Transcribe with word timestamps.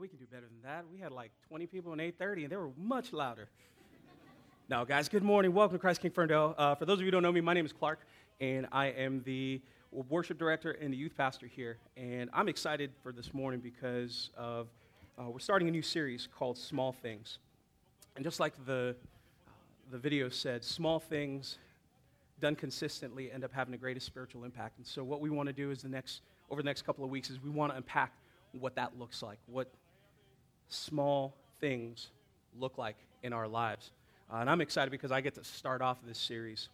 we 0.00 0.08
can 0.08 0.16
do 0.16 0.24
better 0.32 0.46
than 0.46 0.62
that. 0.62 0.84
We 0.90 0.98
had 0.98 1.12
like 1.12 1.30
20 1.48 1.66
people 1.66 1.92
in 1.92 2.00
8:30, 2.00 2.44
and 2.44 2.50
they 2.50 2.56
were 2.56 2.70
much 2.78 3.12
louder. 3.12 3.50
now, 4.68 4.82
guys, 4.82 5.10
good 5.10 5.22
morning. 5.22 5.52
Welcome 5.52 5.76
to 5.76 5.78
Christ 5.78 6.00
King 6.00 6.10
Ferndale. 6.10 6.54
Uh, 6.56 6.74
for 6.74 6.86
those 6.86 6.94
of 6.94 7.00
you 7.00 7.08
who 7.08 7.10
don't 7.10 7.22
know 7.22 7.30
me, 7.30 7.42
my 7.42 7.52
name 7.52 7.66
is 7.66 7.72
Clark, 7.74 8.00
and 8.40 8.66
I 8.72 8.86
am 8.86 9.22
the 9.24 9.60
worship 10.08 10.38
director 10.38 10.70
and 10.70 10.90
the 10.90 10.96
youth 10.96 11.14
pastor 11.18 11.46
here. 11.46 11.76
And 11.98 12.30
I'm 12.32 12.48
excited 12.48 12.92
for 13.02 13.12
this 13.12 13.34
morning 13.34 13.60
because 13.60 14.30
of 14.38 14.68
uh, 15.18 15.28
we're 15.28 15.38
starting 15.38 15.68
a 15.68 15.70
new 15.70 15.82
series 15.82 16.26
called 16.34 16.56
Small 16.56 16.92
Things. 16.92 17.38
And 18.16 18.24
just 18.24 18.40
like 18.40 18.54
the 18.64 18.96
the 19.90 19.98
video 19.98 20.30
said, 20.30 20.64
small 20.64 20.98
things 20.98 21.58
done 22.40 22.56
consistently 22.56 23.30
end 23.30 23.44
up 23.44 23.52
having 23.52 23.72
the 23.72 23.78
greatest 23.78 24.06
spiritual 24.06 24.44
impact. 24.44 24.78
And 24.78 24.86
so, 24.86 25.04
what 25.04 25.20
we 25.20 25.28
want 25.28 25.48
to 25.48 25.52
do 25.52 25.70
is 25.70 25.82
the 25.82 25.90
next 25.90 26.22
over 26.48 26.62
the 26.62 26.66
next 26.66 26.86
couple 26.86 27.04
of 27.04 27.10
weeks 27.10 27.28
is 27.28 27.38
we 27.42 27.50
want 27.50 27.72
to 27.72 27.76
unpack 27.76 28.14
what 28.52 28.74
that 28.76 28.98
looks 28.98 29.22
like, 29.22 29.38
what 29.46 29.70
small 30.70 31.36
things 31.60 32.08
look 32.58 32.78
like 32.78 32.96
in 33.22 33.32
our 33.32 33.46
lives. 33.46 33.90
Uh, 34.32 34.36
and 34.36 34.48
I'm 34.48 34.60
excited 34.60 34.90
because 34.90 35.12
I 35.12 35.20
get 35.20 35.34
to 35.34 35.44
start 35.44 35.82
off 35.82 35.98
this 36.06 36.18
series. 36.18 36.68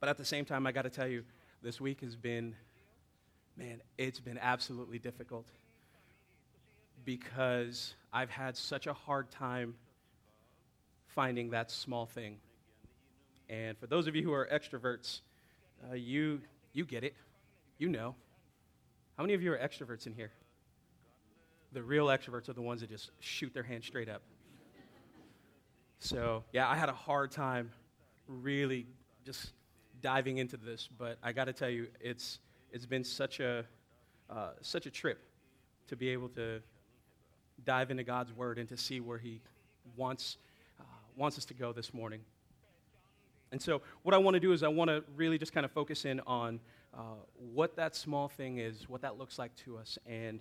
But 0.00 0.08
at 0.08 0.16
the 0.16 0.24
same 0.24 0.44
time, 0.44 0.66
I 0.66 0.72
got 0.72 0.82
to 0.82 0.90
tell 0.90 1.08
you, 1.08 1.24
this 1.62 1.80
week 1.80 2.02
has 2.02 2.14
been, 2.14 2.54
man, 3.56 3.80
it's 3.96 4.20
been 4.20 4.38
absolutely 4.38 4.98
difficult 4.98 5.46
because 7.04 7.94
I've 8.12 8.30
had 8.30 8.56
such 8.56 8.86
a 8.86 8.92
hard 8.92 9.30
time 9.30 9.74
finding 11.06 11.50
that 11.50 11.70
small 11.70 12.06
thing. 12.06 12.36
And 13.48 13.76
for 13.78 13.86
those 13.86 14.06
of 14.06 14.14
you 14.14 14.22
who 14.22 14.32
are 14.32 14.46
extroverts, 14.52 15.20
uh, 15.90 15.94
you, 15.94 16.42
you 16.74 16.84
get 16.84 17.02
it. 17.02 17.14
You 17.78 17.88
know. 17.88 18.14
How 19.16 19.24
many 19.24 19.34
of 19.34 19.42
you 19.42 19.52
are 19.52 19.58
extroverts 19.58 20.06
in 20.06 20.12
here? 20.12 20.30
The 21.72 21.82
real 21.82 22.06
extroverts 22.06 22.48
are 22.48 22.54
the 22.54 22.62
ones 22.62 22.80
that 22.80 22.90
just 22.90 23.10
shoot 23.20 23.52
their 23.52 23.62
hand 23.62 23.84
straight 23.84 24.08
up. 24.08 24.22
So, 26.00 26.44
yeah, 26.52 26.68
I 26.68 26.76
had 26.76 26.88
a 26.88 26.94
hard 26.94 27.30
time 27.30 27.70
really 28.26 28.86
just 29.24 29.52
diving 30.00 30.38
into 30.38 30.56
this, 30.56 30.88
but 30.96 31.18
I 31.22 31.32
got 31.32 31.46
to 31.46 31.52
tell 31.52 31.68
you, 31.68 31.88
it's, 32.00 32.38
it's 32.72 32.86
been 32.86 33.04
such 33.04 33.40
a, 33.40 33.64
uh, 34.30 34.50
such 34.60 34.86
a 34.86 34.90
trip 34.90 35.20
to 35.88 35.96
be 35.96 36.10
able 36.10 36.28
to 36.30 36.60
dive 37.64 37.90
into 37.90 38.04
God's 38.04 38.32
Word 38.32 38.58
and 38.58 38.68
to 38.68 38.76
see 38.76 39.00
where 39.00 39.18
He 39.18 39.40
wants, 39.96 40.38
uh, 40.80 40.84
wants 41.16 41.36
us 41.36 41.44
to 41.46 41.54
go 41.54 41.72
this 41.72 41.92
morning. 41.92 42.20
And 43.50 43.60
so, 43.60 43.82
what 44.02 44.14
I 44.14 44.18
want 44.18 44.34
to 44.34 44.40
do 44.40 44.52
is, 44.52 44.62
I 44.62 44.68
want 44.68 44.88
to 44.88 45.02
really 45.16 45.38
just 45.38 45.52
kind 45.52 45.64
of 45.64 45.72
focus 45.72 46.04
in 46.04 46.20
on 46.26 46.60
uh, 46.94 47.00
what 47.52 47.76
that 47.76 47.96
small 47.96 48.28
thing 48.28 48.58
is, 48.58 48.88
what 48.88 49.02
that 49.02 49.18
looks 49.18 49.38
like 49.38 49.54
to 49.64 49.78
us, 49.78 49.98
and 50.06 50.40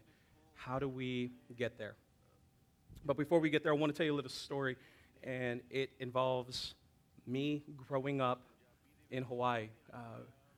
how 0.58 0.80
do 0.80 0.90
we 0.90 1.32
get 1.58 1.78
there? 1.78 1.96
But 3.06 3.16
before 3.16 3.40
we 3.40 3.50
get 3.50 3.64
there, 3.64 3.72
I 3.72 3.76
want 3.76 3.94
to 3.94 3.98
tell 3.98 4.06
you 4.06 4.14
a 4.14 4.16
little 4.16 4.30
story, 4.30 4.76
and 5.24 5.62
it 5.70 5.92
involves 6.00 6.74
me 7.26 7.64
growing 7.88 8.20
up 8.20 8.42
in 9.12 9.24
Hawaii. 9.24 9.70
Uh, 9.94 9.98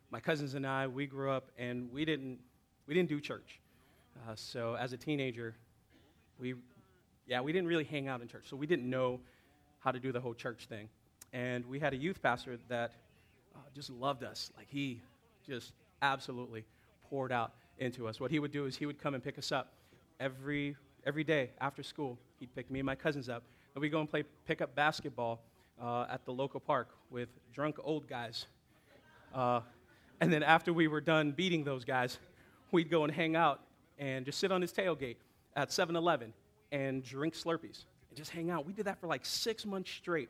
my 0.09 0.19
cousins 0.19 0.55
and 0.55 0.65
I, 0.65 0.87
we 0.87 1.05
grew 1.05 1.29
up, 1.29 1.51
and 1.57 1.91
we 1.91 2.05
didn't, 2.05 2.39
we 2.87 2.93
didn't 2.95 3.09
do 3.09 3.19
church. 3.19 3.59
Uh, 4.27 4.33
so 4.35 4.75
as 4.75 4.93
a 4.93 4.97
teenager, 4.97 5.55
we, 6.39 6.55
yeah, 7.27 7.41
we 7.41 7.51
didn't 7.51 7.67
really 7.67 7.83
hang 7.83 8.07
out 8.07 8.21
in 8.21 8.27
church. 8.27 8.45
So 8.49 8.55
we 8.55 8.65
didn't 8.65 8.89
know 8.89 9.19
how 9.79 9.91
to 9.91 9.99
do 9.99 10.11
the 10.11 10.19
whole 10.19 10.33
church 10.33 10.65
thing. 10.67 10.89
And 11.33 11.65
we 11.65 11.79
had 11.79 11.93
a 11.93 11.97
youth 11.97 12.21
pastor 12.21 12.57
that 12.69 12.93
uh, 13.55 13.59
just 13.75 13.91
loved 13.91 14.23
us. 14.23 14.51
Like 14.57 14.67
he 14.69 15.01
just 15.45 15.73
absolutely 16.01 16.65
poured 17.09 17.31
out 17.31 17.53
into 17.77 18.07
us. 18.07 18.19
What 18.19 18.31
he 18.31 18.39
would 18.39 18.51
do 18.51 18.65
is 18.65 18.75
he 18.75 18.85
would 18.85 18.99
come 18.99 19.13
and 19.13 19.23
pick 19.23 19.37
us 19.37 19.51
up 19.51 19.73
every, 20.19 20.75
every 21.05 21.23
day 21.23 21.51
after 21.61 21.83
school. 21.83 22.17
He'd 22.39 22.53
pick 22.55 22.69
me 22.69 22.79
and 22.79 22.85
my 22.85 22.95
cousins 22.95 23.29
up, 23.29 23.43
and 23.73 23.81
we'd 23.81 23.89
go 23.89 23.99
and 23.99 24.09
play 24.09 24.23
pick 24.45 24.61
up 24.61 24.75
basketball 24.75 25.41
uh, 25.81 26.05
at 26.09 26.25
the 26.25 26.33
local 26.33 26.59
park 26.59 26.89
with 27.09 27.29
drunk 27.53 27.77
old 27.83 28.07
guys. 28.07 28.45
Uh, 29.33 29.61
and 30.21 30.31
then 30.31 30.43
after 30.43 30.73
we 30.73 30.87
were 30.87 31.01
done 31.01 31.31
beating 31.31 31.63
those 31.63 31.85
guys, 31.85 32.19
we'd 32.71 32.89
go 32.89 33.03
and 33.03 33.13
hang 33.13 33.35
out 33.35 33.61
and 33.97 34.25
just 34.25 34.39
sit 34.39 34.51
on 34.51 34.61
his 34.61 34.73
tailgate 34.73 35.17
at 35.55 35.71
7 35.71 35.95
Eleven 35.95 36.33
and 36.71 37.03
drink 37.03 37.33
Slurpees 37.33 37.85
and 38.09 38.17
just 38.17 38.31
hang 38.31 38.49
out. 38.49 38.65
We 38.65 38.73
did 38.73 38.85
that 38.85 38.99
for 38.99 39.07
like 39.07 39.25
six 39.25 39.65
months 39.65 39.91
straight. 39.91 40.29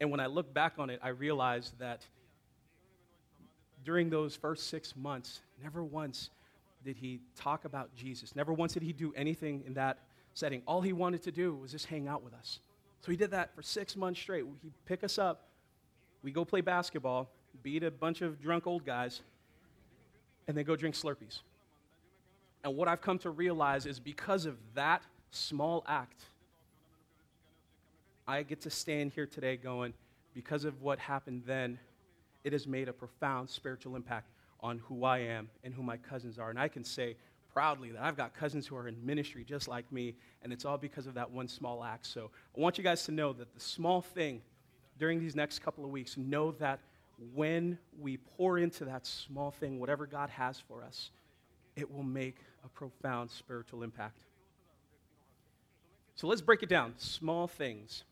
And 0.00 0.10
when 0.10 0.20
I 0.20 0.26
look 0.26 0.52
back 0.54 0.74
on 0.78 0.90
it, 0.90 1.00
I 1.02 1.08
realized 1.08 1.78
that 1.78 2.06
during 3.84 4.10
those 4.10 4.36
first 4.36 4.68
six 4.68 4.94
months, 4.96 5.40
never 5.62 5.82
once 5.82 6.30
did 6.84 6.96
he 6.96 7.20
talk 7.36 7.64
about 7.64 7.94
Jesus. 7.94 8.34
Never 8.36 8.52
once 8.52 8.74
did 8.74 8.82
he 8.82 8.92
do 8.92 9.12
anything 9.16 9.62
in 9.66 9.74
that 9.74 9.98
setting. 10.34 10.62
All 10.66 10.80
he 10.80 10.92
wanted 10.92 11.22
to 11.24 11.32
do 11.32 11.54
was 11.54 11.72
just 11.72 11.86
hang 11.86 12.08
out 12.08 12.22
with 12.22 12.34
us. 12.34 12.60
So 13.00 13.10
he 13.10 13.16
did 13.16 13.30
that 13.32 13.54
for 13.54 13.62
six 13.62 13.96
months 13.96 14.20
straight. 14.20 14.44
He'd 14.62 14.72
pick 14.86 15.04
us 15.04 15.18
up, 15.18 15.44
we 16.22 16.30
go 16.30 16.44
play 16.44 16.60
basketball, 16.60 17.30
beat 17.62 17.82
a 17.82 17.90
bunch 17.90 18.22
of 18.22 18.40
drunk 18.40 18.66
old 18.66 18.84
guys, 18.84 19.20
and 20.46 20.56
then 20.56 20.64
go 20.64 20.76
drink 20.76 20.94
Slurpees. 20.94 21.40
And 22.64 22.76
what 22.76 22.88
I've 22.88 23.00
come 23.00 23.18
to 23.20 23.30
realize 23.30 23.86
is 23.86 24.00
because 24.00 24.46
of 24.46 24.56
that 24.74 25.02
small 25.30 25.84
act, 25.86 26.22
I 28.26 28.42
get 28.42 28.60
to 28.62 28.70
stand 28.70 29.12
here 29.12 29.26
today 29.26 29.56
going, 29.56 29.94
because 30.34 30.64
of 30.64 30.82
what 30.82 30.98
happened 30.98 31.42
then, 31.46 31.78
it 32.44 32.52
has 32.52 32.66
made 32.66 32.88
a 32.88 32.92
profound 32.92 33.48
spiritual 33.48 33.96
impact 33.96 34.28
on 34.60 34.78
who 34.80 35.04
I 35.04 35.18
am 35.18 35.48
and 35.64 35.72
who 35.72 35.82
my 35.82 35.96
cousins 35.96 36.38
are. 36.38 36.50
And 36.50 36.58
I 36.58 36.68
can 36.68 36.84
say 36.84 37.16
proudly 37.52 37.90
that 37.92 38.02
I've 38.02 38.16
got 38.16 38.34
cousins 38.34 38.66
who 38.66 38.76
are 38.76 38.88
in 38.88 38.96
ministry 39.04 39.44
just 39.44 39.68
like 39.68 39.90
me, 39.90 40.14
and 40.42 40.52
it's 40.52 40.64
all 40.64 40.78
because 40.78 41.06
of 41.06 41.14
that 41.14 41.30
one 41.30 41.48
small 41.48 41.82
act. 41.84 42.06
So 42.06 42.30
I 42.56 42.60
want 42.60 42.78
you 42.78 42.84
guys 42.84 43.04
to 43.04 43.12
know 43.12 43.32
that 43.32 43.54
the 43.54 43.60
small 43.60 44.00
thing 44.00 44.42
during 44.98 45.20
these 45.20 45.36
next 45.36 45.60
couple 45.60 45.84
of 45.84 45.90
weeks, 45.90 46.16
know 46.16 46.52
that 46.52 46.80
when 47.34 47.78
we 48.00 48.16
pour 48.16 48.58
into 48.58 48.84
that 48.84 49.06
small 49.06 49.50
thing, 49.50 49.80
whatever 49.80 50.06
God 50.06 50.30
has 50.30 50.60
for 50.60 50.82
us, 50.82 51.10
it 51.76 51.90
will 51.90 52.02
make 52.02 52.36
a 52.64 52.68
profound 52.68 53.30
spiritual 53.30 53.82
impact. 53.82 54.20
So 56.16 56.26
let's 56.26 56.40
break 56.40 56.62
it 56.62 56.68
down. 56.68 56.94
Small 56.98 57.46
things. 57.46 58.04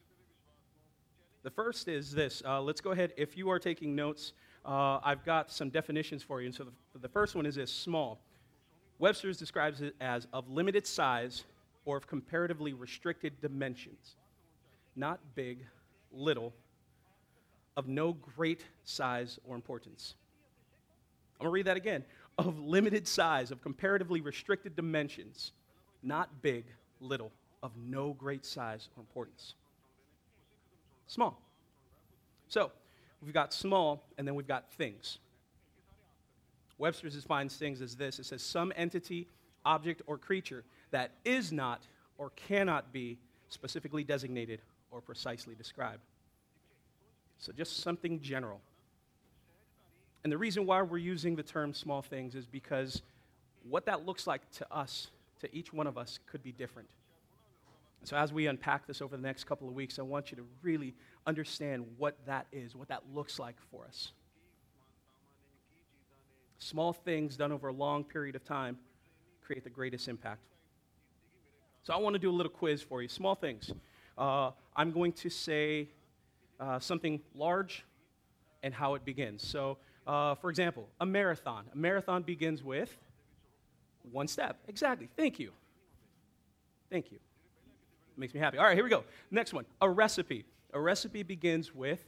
The 1.42 1.50
first 1.50 1.88
is 1.88 2.12
this. 2.12 2.42
Uh, 2.44 2.60
let's 2.60 2.80
go 2.80 2.92
ahead. 2.92 3.12
If 3.16 3.36
you 3.36 3.50
are 3.50 3.58
taking 3.58 3.94
notes, 3.94 4.32
uh, 4.66 4.98
I've 5.02 5.24
got 5.24 5.50
some 5.52 5.70
definitions 5.70 6.22
for 6.22 6.40
you. 6.40 6.46
And 6.46 6.54
so 6.54 6.64
the, 6.64 6.98
the 6.98 7.08
first 7.08 7.34
one 7.34 7.46
is 7.46 7.54
this 7.54 7.72
small. 7.72 8.18
Webster's 8.98 9.36
describes 9.36 9.80
it 9.80 9.94
as 10.00 10.26
of 10.32 10.50
limited 10.50 10.86
size 10.86 11.44
or 11.84 11.96
of 11.96 12.06
comparatively 12.06 12.72
restricted 12.72 13.40
dimensions. 13.40 14.16
Not 14.96 15.20
big, 15.34 15.58
little, 16.12 16.52
of 17.76 17.86
no 17.86 18.14
great 18.14 18.64
size 18.84 19.38
or 19.46 19.54
importance. 19.54 20.14
I'm 21.38 21.44
going 21.44 21.50
to 21.50 21.54
read 21.54 21.66
that 21.66 21.76
again. 21.76 22.04
Of 22.38 22.58
limited 22.58 23.06
size, 23.06 23.50
of 23.50 23.62
comparatively 23.62 24.20
restricted 24.20 24.74
dimensions, 24.74 25.52
not 26.02 26.42
big, 26.42 26.64
little, 27.00 27.30
of 27.62 27.72
no 27.76 28.14
great 28.14 28.44
size 28.44 28.88
or 28.96 29.00
importance. 29.00 29.54
Small. 31.06 31.40
So, 32.48 32.72
we've 33.26 33.34
got 33.34 33.52
small, 33.52 34.04
and 34.16 34.26
then 34.26 34.36
we've 34.36 34.46
got 34.46 34.70
things. 34.72 35.18
Webster's 36.78 37.14
defines 37.14 37.56
things 37.56 37.82
as 37.82 37.96
this 37.96 38.18
it 38.18 38.26
says, 38.26 38.42
some 38.42 38.72
entity, 38.76 39.26
object, 39.64 40.02
or 40.06 40.16
creature 40.16 40.64
that 40.92 41.10
is 41.24 41.52
not 41.52 41.82
or 42.18 42.30
cannot 42.36 42.92
be 42.92 43.18
specifically 43.48 44.04
designated 44.04 44.62
or 44.90 45.00
precisely 45.00 45.54
described. 45.54 46.02
So, 47.38 47.52
just 47.52 47.78
something 47.78 48.20
general. 48.20 48.60
And 50.22 50.32
the 50.32 50.38
reason 50.38 50.64
why 50.66 50.80
we're 50.82 50.98
using 50.98 51.36
the 51.36 51.42
term 51.42 51.74
small 51.74 52.02
things 52.02 52.34
is 52.34 52.46
because 52.46 53.02
what 53.68 53.86
that 53.86 54.06
looks 54.06 54.26
like 54.26 54.48
to 54.52 54.72
us, 54.72 55.08
to 55.40 55.54
each 55.54 55.72
one 55.72 55.86
of 55.86 55.98
us, 55.98 56.18
could 56.26 56.42
be 56.42 56.52
different. 56.52 56.88
So, 58.04 58.16
as 58.16 58.32
we 58.32 58.46
unpack 58.46 58.86
this 58.86 59.02
over 59.02 59.16
the 59.16 59.22
next 59.22 59.44
couple 59.44 59.68
of 59.68 59.74
weeks, 59.74 59.98
I 59.98 60.02
want 60.02 60.30
you 60.30 60.36
to 60.36 60.44
really 60.62 60.94
understand 61.26 61.84
what 61.98 62.16
that 62.26 62.46
is, 62.52 62.74
what 62.74 62.88
that 62.88 63.02
looks 63.14 63.38
like 63.38 63.56
for 63.70 63.84
us. 63.84 64.12
Small 66.58 66.92
things 66.92 67.36
done 67.36 67.52
over 67.52 67.68
a 67.68 67.72
long 67.72 68.04
period 68.04 68.36
of 68.36 68.44
time 68.44 68.78
create 69.44 69.64
the 69.64 69.70
greatest 69.70 70.08
impact. 70.08 70.40
So, 71.82 71.92
I 71.92 71.98
want 71.98 72.14
to 72.14 72.18
do 72.18 72.30
a 72.30 72.32
little 72.32 72.50
quiz 72.50 72.82
for 72.82 73.02
you. 73.02 73.08
Small 73.08 73.34
things. 73.34 73.72
Uh, 74.18 74.50
I'm 74.74 74.90
going 74.90 75.12
to 75.12 75.30
say 75.30 75.88
uh, 76.58 76.78
something 76.78 77.20
large 77.34 77.84
and 78.62 78.74
how 78.74 78.94
it 78.94 79.04
begins. 79.04 79.46
So, 79.46 79.78
uh, 80.06 80.34
for 80.36 80.50
example, 80.50 80.88
a 81.00 81.06
marathon. 81.06 81.64
A 81.72 81.76
marathon 81.76 82.22
begins 82.22 82.62
with 82.64 82.96
one 84.10 84.28
step. 84.28 84.58
Exactly. 84.68 85.08
Thank 85.16 85.38
you. 85.38 85.52
Thank 86.90 87.12
you. 87.12 87.18
Makes 88.16 88.34
me 88.34 88.40
happy. 88.40 88.58
All 88.58 88.64
right, 88.64 88.74
here 88.74 88.84
we 88.84 88.90
go. 88.90 89.04
Next 89.30 89.52
one 89.52 89.66
a 89.80 89.90
recipe. 89.90 90.44
A 90.76 90.78
recipe 90.78 91.22
begins 91.22 91.74
with 91.74 92.04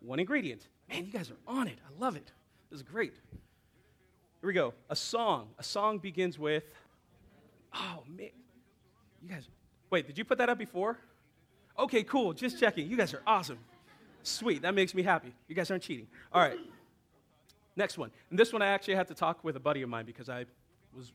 one 0.00 0.18
ingredient. 0.18 0.66
Man, 0.88 1.04
you 1.04 1.12
guys 1.12 1.30
are 1.30 1.36
on 1.46 1.68
it. 1.68 1.76
I 1.86 2.02
love 2.02 2.16
it. 2.16 2.32
This 2.70 2.78
is 2.78 2.82
great. 2.82 3.12
Here 4.40 4.46
we 4.46 4.54
go. 4.54 4.72
A 4.88 4.96
song. 4.96 5.48
A 5.58 5.62
song 5.62 5.98
begins 5.98 6.38
with, 6.38 6.64
oh, 7.74 8.02
man. 8.08 8.30
You 9.22 9.28
guys, 9.28 9.46
wait, 9.90 10.06
did 10.06 10.16
you 10.16 10.24
put 10.24 10.38
that 10.38 10.48
up 10.48 10.56
before? 10.56 10.96
Okay, 11.78 12.02
cool. 12.02 12.32
Just 12.32 12.58
checking. 12.58 12.88
You 12.88 12.96
guys 12.96 13.12
are 13.12 13.20
awesome. 13.26 13.58
Sweet. 14.22 14.62
That 14.62 14.74
makes 14.74 14.94
me 14.94 15.02
happy. 15.02 15.34
You 15.46 15.54
guys 15.54 15.70
aren't 15.70 15.82
cheating. 15.82 16.06
All 16.32 16.40
right. 16.40 16.58
Next 17.76 17.98
one. 17.98 18.10
And 18.30 18.38
this 18.38 18.54
one 18.54 18.62
I 18.62 18.68
actually 18.68 18.94
had 18.94 19.08
to 19.08 19.14
talk 19.14 19.44
with 19.44 19.56
a 19.56 19.60
buddy 19.60 19.82
of 19.82 19.90
mine 19.90 20.06
because 20.06 20.30
I 20.30 20.46
was 20.96 21.12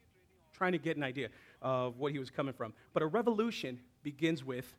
trying 0.54 0.74
to 0.74 0.78
get 0.78 0.96
an 0.96 1.02
idea 1.02 1.30
of 1.60 1.98
what 1.98 2.12
he 2.12 2.20
was 2.20 2.30
coming 2.30 2.54
from. 2.54 2.72
But 2.94 3.02
a 3.02 3.08
revolution 3.08 3.80
begins 4.04 4.44
with 4.44 4.76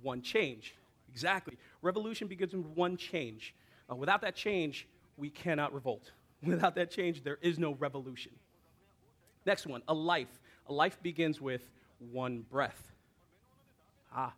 one 0.00 0.22
change. 0.22 0.76
Exactly. 1.12 1.58
Revolution 1.82 2.26
begins 2.26 2.54
with 2.54 2.64
one 2.74 2.96
change. 2.96 3.54
Uh, 3.90 3.94
without 3.94 4.22
that 4.22 4.34
change, 4.34 4.88
we 5.18 5.28
cannot 5.28 5.74
revolt. 5.74 6.10
Without 6.42 6.74
that 6.74 6.90
change, 6.90 7.22
there 7.22 7.38
is 7.40 7.56
no 7.56 7.74
revolution. 7.74 8.32
Next 9.46 9.64
one, 9.64 9.82
a 9.86 9.94
life. 9.94 10.40
A 10.66 10.72
life 10.72 10.98
begins 11.02 11.40
with 11.40 11.62
one 12.10 12.44
breath. 12.50 12.90
Ah, 14.12 14.32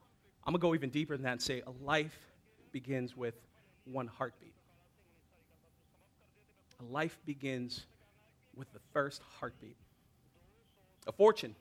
I'm 0.45 0.53
going 0.53 0.61
to 0.61 0.67
go 0.67 0.75
even 0.75 0.91
deeper 0.91 1.17
than 1.17 1.25
that 1.25 1.33
and 1.33 1.43
say 1.43 1.63
a 1.67 1.71
life 1.85 2.19
begins 2.73 3.17
with 3.17 3.35
one 3.87 4.07
heartbeat. 4.07 4.53
A 6.81 6.85
life 6.93 7.19
begins 7.25 7.87
with 8.55 8.71
the 8.75 8.81
first 8.93 9.23
heartbeat. 9.41 9.77
A 11.07 11.13
fortune. 11.13 11.55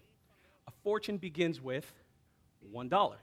A 0.68 0.72
fortune 0.84 1.18
begins 1.18 1.62
with 1.62 1.90
one 2.72 2.90
dollar. 2.90 3.18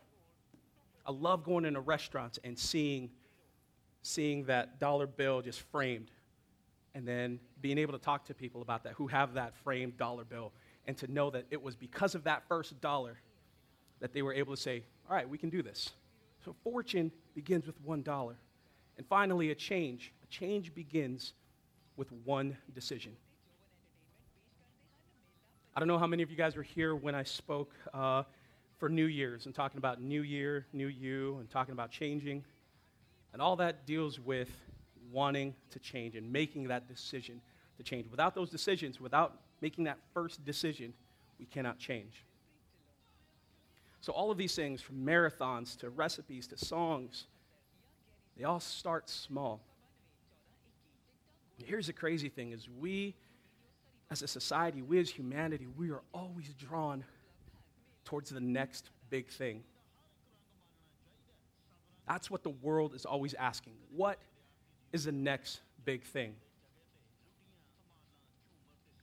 I 1.07 1.13
love 1.13 1.45
going 1.45 1.65
into 1.65 1.81
restaurants 1.81 2.39
and 2.45 2.59
seeing, 2.59 3.11
seeing 4.03 4.45
that 4.45 4.79
dollar 4.79 5.07
bill 5.07 5.43
just 5.43 5.61
framed 5.71 6.11
and 6.95 7.07
then 7.07 7.39
being 7.61 7.79
able 7.79 7.93
to 7.93 7.99
talk 7.99 8.25
to 8.27 8.35
people 8.35 8.63
about 8.63 8.85
that 8.85 8.95
who 8.95 9.07
have 9.07 9.35
that 9.35 9.57
framed 9.65 9.97
dollar 9.97 10.25
bill 10.25 10.53
and 10.87 10.97
to 10.99 11.11
know 11.11 11.31
that 11.31 11.45
it 11.51 11.63
was 11.63 11.77
because 11.77 12.15
of 12.15 12.25
that 12.25 12.43
first 12.49 12.81
dollar 12.81 13.19
that 14.01 14.13
they 14.13 14.23
were 14.23 14.35
able 14.35 14.55
to 14.55 14.61
say, 14.61 14.83
all 15.09 15.15
right, 15.15 15.29
we 15.29 15.39
can 15.39 15.51
do 15.51 15.63
this. 15.63 15.91
So 16.45 16.55
fortune 16.65 17.13
begins 17.35 17.67
with 17.67 17.81
one 17.83 18.03
dollar. 18.03 18.37
And 18.97 19.07
finally, 19.07 19.51
a 19.51 19.55
change. 19.55 20.13
A 20.23 20.27
change 20.27 20.75
begins 20.75 21.33
with 21.97 22.11
one 22.25 22.57
decision. 22.75 23.13
I 25.75 25.79
don't 25.79 25.89
know 25.89 25.99
how 25.99 26.07
many 26.07 26.23
of 26.23 26.31
you 26.31 26.37
guys 26.37 26.57
were 26.57 26.63
here 26.63 26.95
when 26.95 27.15
I 27.15 27.23
spoke 27.23 27.73
uh, 27.95 28.25
for 28.81 28.89
New 28.89 29.05
Year's 29.05 29.45
and 29.45 29.55
talking 29.55 29.77
about 29.77 30.01
New 30.01 30.23
Year, 30.23 30.67
New 30.73 30.89
You, 30.89 31.37
and 31.39 31.49
talking 31.51 31.73
about 31.73 31.91
changing. 31.91 32.43
And 33.35 33.41
all 33.41 33.55
that 33.57 33.87
deals 33.87 34.19
with 34.19 34.49
wanting 35.13 35.55
to 35.71 35.79
change 35.79 36.17
and 36.17 36.33
making 36.33 36.69
that 36.69 36.89
decision 36.89 37.43
to 37.77 37.83
change. 37.83 38.11
Without 38.11 38.35
those 38.35 38.49
decisions, 38.49 38.99
without 38.99 39.43
making 39.61 39.85
that 39.85 39.99
first 40.15 40.45
decision, 40.47 40.95
we 41.39 41.45
cannot 41.45 41.79
change. 41.79 42.25
So, 44.01 44.15
all 44.15 44.31
of 44.31 44.39
these 44.39 44.55
things, 44.55 44.81
from 44.81 45.05
marathons 45.05 45.77
to 45.81 45.91
recipes 45.91 46.47
to 46.49 46.57
songs, 46.57 47.27
they 48.39 48.45
all 48.45 48.61
start 48.61 49.11
small. 49.11 49.61
Here's 51.59 51.87
the 51.87 51.93
crazy 51.93 52.31
thing 52.31 52.53
is 52.53 52.67
we 52.81 53.15
as 54.11 54.23
a 54.23 54.27
society, 54.27 54.81
we 54.81 54.99
as 54.99 55.11
humanity, 55.11 55.67
we 55.77 55.91
are 55.91 56.01
always 56.15 56.49
drawn 56.55 57.05
towards 58.05 58.31
the 58.31 58.41
next 58.41 58.91
big 59.11 59.29
thing. 59.29 59.63
That's 62.09 62.31
what 62.31 62.43
the 62.43 62.51
world 62.51 62.95
is 62.95 63.05
always 63.05 63.35
asking. 63.35 63.75
What 63.95 64.19
is 64.93 65.05
the 65.05 65.13
next 65.13 65.61
big 65.85 66.03
thing? 66.03 66.35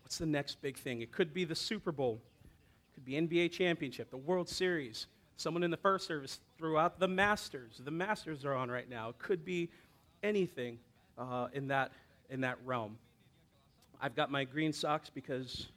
What's 0.04 0.18
the 0.18 0.26
next 0.26 0.62
big 0.62 0.78
thing? 0.78 1.02
It 1.02 1.12
could 1.12 1.34
be 1.34 1.44
the 1.46 1.56
Super 1.56 1.92
Bowl, 1.92 2.20
it 2.90 2.96
could 2.96 3.06
be 3.06 3.14
NBA 3.14 3.52
championship, 3.52 4.10
the 4.10 4.18
World 4.18 4.50
Series. 4.50 5.08
Someone 5.38 5.64
in 5.64 5.70
the 5.70 5.78
first 5.78 6.08
service 6.08 6.40
threw 6.58 6.80
out 6.80 7.00
the 7.00 7.08
Masters. 7.08 7.80
The 7.84 7.92
Masters 7.92 8.44
are 8.44 8.56
on 8.56 8.72
right 8.72 8.90
now. 8.90 9.10
It 9.10 9.20
could 9.20 9.46
be 9.46 9.70
anything 10.24 10.80
uh, 11.18 11.48
in, 11.54 11.68
that, 11.68 11.92
in 12.30 12.42
that 12.42 12.58
realm. 12.66 12.98
I've 14.02 14.16
got 14.16 14.32
my 14.32 14.44
green 14.44 14.74
socks 14.74 15.12
because 15.14 15.68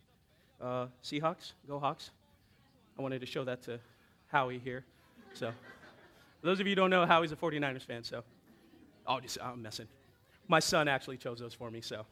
uh, 0.61 0.87
Seahawks, 1.05 1.53
go 1.69 1.79
Hawks. 1.79 2.11
I 3.01 3.03
wanted 3.03 3.21
to 3.21 3.27
show 3.27 3.45
that 3.45 3.63
to 3.63 3.81
Howie 4.27 4.59
here. 4.59 4.85
So, 5.33 5.55
those 6.43 6.61
of 6.61 6.67
you 6.67 6.73
who 6.73 6.75
don't 6.75 6.91
know, 6.91 7.07
Howie's 7.07 7.33
a 7.33 7.37
49ers 7.37 7.81
fan, 7.81 8.05
so. 8.05 8.23
Oh, 9.07 9.21
just, 9.21 9.39
I'm 9.43 9.63
messing. 9.63 9.87
My 10.49 10.61
son 10.61 10.87
actually 10.87 11.17
chose 11.17 11.39
those 11.39 11.55
for 11.55 11.71
me, 11.71 11.81
so. 11.81 12.05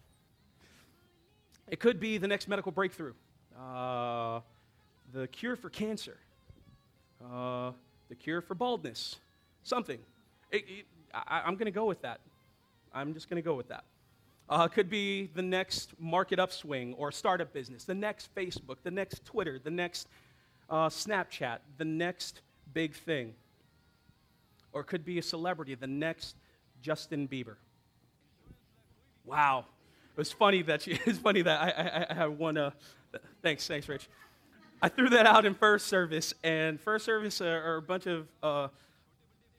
It 1.70 1.78
could 1.78 2.00
be 2.00 2.16
the 2.16 2.26
next 2.26 2.48
medical 2.48 2.72
breakthrough, 2.72 3.12
uh, 3.54 4.40
the 5.12 5.28
cure 5.28 5.56
for 5.56 5.68
cancer, 5.68 6.16
uh, 7.22 7.72
the 8.08 8.14
cure 8.14 8.40
for 8.40 8.54
baldness, 8.54 9.16
something. 9.64 9.98
It, 10.50 10.64
it, 10.66 10.86
I, 11.12 11.42
am 11.46 11.56
going 11.56 11.66
to 11.66 11.70
go 11.70 11.84
with 11.84 12.00
that. 12.00 12.20
I'm 12.94 13.12
just 13.12 13.28
going 13.28 13.36
to 13.36 13.46
go 13.46 13.56
with 13.56 13.68
that. 13.68 13.84
Uh, 14.48 14.66
could 14.68 14.88
be 14.88 15.28
the 15.34 15.42
next 15.42 15.90
market 16.00 16.38
upswing 16.38 16.94
or 16.94 17.12
startup 17.12 17.52
business, 17.52 17.84
the 17.84 17.94
next 17.94 18.34
Facebook, 18.34 18.76
the 18.84 18.90
next 18.90 19.22
Twitter, 19.26 19.60
the 19.62 19.70
next 19.70 20.08
uh, 20.68 20.88
Snapchat, 20.88 21.58
the 21.76 21.84
next 21.84 22.40
big 22.72 22.94
thing. 22.94 23.34
Or 24.72 24.82
could 24.82 25.04
be 25.04 25.18
a 25.18 25.22
celebrity, 25.22 25.74
the 25.74 25.86
next 25.86 26.36
Justin 26.82 27.26
Bieber. 27.26 27.56
Wow, 29.24 29.64
it 30.14 30.18
was 30.18 30.32
funny 30.32 30.62
that 30.62 30.86
you, 30.86 30.98
it's 31.06 31.18
funny 31.18 31.42
that 31.42 31.60
I, 31.60 31.70
I, 31.70 32.06
I 32.10 32.14
have 32.14 32.38
one. 32.38 32.56
Uh, 32.56 32.70
thanks, 33.42 33.66
thanks, 33.66 33.88
Rich. 33.88 34.08
I 34.80 34.88
threw 34.88 35.08
that 35.10 35.26
out 35.26 35.44
in 35.44 35.54
first 35.54 35.88
service, 35.88 36.34
and 36.44 36.80
first 36.80 37.04
service 37.04 37.40
are, 37.40 37.62
are 37.62 37.76
a 37.76 37.82
bunch 37.82 38.06
of. 38.06 38.28
Uh, 38.42 38.68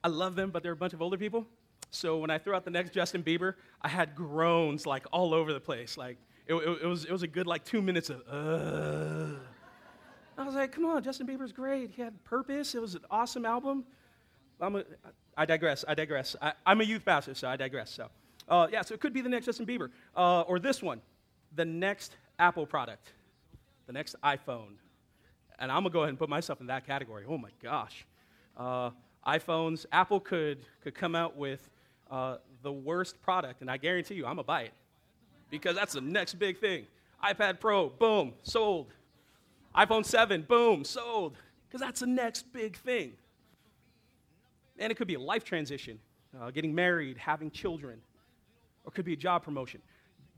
I 0.03 0.07
love 0.07 0.35
them, 0.35 0.49
but 0.49 0.63
they're 0.63 0.71
a 0.71 0.77
bunch 0.77 0.93
of 0.93 1.01
older 1.01 1.17
people. 1.17 1.45
So 1.91 2.19
when 2.19 2.29
I 2.29 2.37
threw 2.37 2.53
out 2.53 2.63
the 2.63 2.71
next 2.71 2.91
Justin 2.91 3.23
Bieber, 3.23 3.55
I 3.81 3.89
had 3.89 4.15
groans 4.15 4.85
like 4.85 5.05
all 5.11 5.33
over 5.33 5.51
the 5.51 5.59
place. 5.59 5.97
Like 5.97 6.17
it, 6.47 6.53
it, 6.53 6.83
it 6.83 6.85
was, 6.85 7.03
it 7.05 7.11
was 7.11 7.23
a 7.23 7.27
good 7.27 7.47
like 7.47 7.65
two 7.65 7.81
minutes 7.81 8.09
of. 8.09 8.21
Uh. 8.29 9.39
I 10.39 10.45
was 10.45 10.55
like, 10.55 10.71
come 10.71 10.85
on, 10.85 11.03
Justin 11.03 11.27
Bieber's 11.27 11.51
great. 11.51 11.91
He 11.91 12.01
had 12.01 12.23
purpose. 12.23 12.73
It 12.73 12.81
was 12.81 12.95
an 12.95 13.01
awesome 13.11 13.45
album. 13.45 13.83
I'm 14.61 14.77
a, 14.77 14.85
I 15.35 15.45
digress. 15.45 15.83
I 15.85 15.93
digress. 15.93 16.33
I, 16.41 16.53
am 16.65 16.79
a 16.79 16.85
youth 16.85 17.03
pastor, 17.03 17.35
so 17.35 17.49
I 17.49 17.57
digress. 17.57 17.91
So. 17.91 18.07
Uh, 18.47 18.67
yeah, 18.71 18.81
so 18.81 18.93
it 18.93 19.01
could 19.01 19.11
be 19.11 19.19
the 19.19 19.27
next 19.27 19.47
Justin 19.47 19.65
Bieber. 19.65 19.89
Uh, 20.15 20.41
or 20.43 20.57
this 20.57 20.81
one, 20.81 21.01
the 21.57 21.65
next 21.65 22.15
Apple 22.39 22.65
product, 22.65 23.11
the 23.85 23.91
next 23.91 24.15
iPhone. 24.23 24.77
And 25.59 25.69
I'm 25.73 25.83
going 25.83 25.83
to 25.83 25.89
go 25.89 25.99
ahead 25.99 26.09
and 26.09 26.17
put 26.17 26.29
myself 26.29 26.61
in 26.61 26.67
that 26.67 26.87
category. 26.87 27.25
Oh 27.27 27.37
my 27.37 27.49
gosh. 27.61 28.05
Uh, 28.55 28.91
iPhones, 29.27 29.85
Apple 29.91 30.21
could, 30.21 30.59
could 30.81 30.95
come 30.95 31.15
out 31.15 31.35
with 31.35 31.69
uh, 32.09 32.37
the 32.63 32.71
worst 32.71 33.21
product, 33.21 33.59
and 33.59 33.69
I 33.69 33.75
guarantee 33.75 34.15
you, 34.15 34.23
I'm 34.23 34.35
going 34.35 34.37
to 34.37 34.43
buy 34.43 34.61
it. 34.61 34.73
Because 35.49 35.75
that's 35.75 35.93
the 35.93 36.01
next 36.01 36.35
big 36.39 36.59
thing. 36.59 36.87
iPad 37.21 37.59
Pro, 37.59 37.89
boom, 37.89 38.35
sold. 38.41 38.93
iPhone 39.75 40.05
7, 40.05 40.43
boom, 40.43 40.83
sold. 40.83 41.35
Because 41.67 41.81
that's 41.81 41.99
the 41.99 42.07
next 42.07 42.51
big 42.51 42.75
thing. 42.77 43.13
And 44.79 44.91
it 44.91 44.95
could 44.95 45.07
be 45.07 45.15
a 45.15 45.19
life 45.19 45.43
transition, 45.43 45.99
uh, 46.39 46.51
getting 46.51 46.73
married, 46.73 47.17
having 47.17 47.51
children 47.51 48.01
or 48.85 48.91
could 48.91 49.05
be 49.05 49.13
a 49.13 49.17
job 49.17 49.43
promotion. 49.43 49.81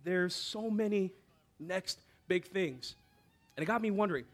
There's 0.04 0.36
so 0.36 0.70
many 0.70 1.14
next 1.60 2.00
big 2.28 2.46
things. 2.46 2.96
And 3.56 3.64
it 3.64 3.68
got 3.68 3.82
me 3.82 3.92
wondering 3.92 4.26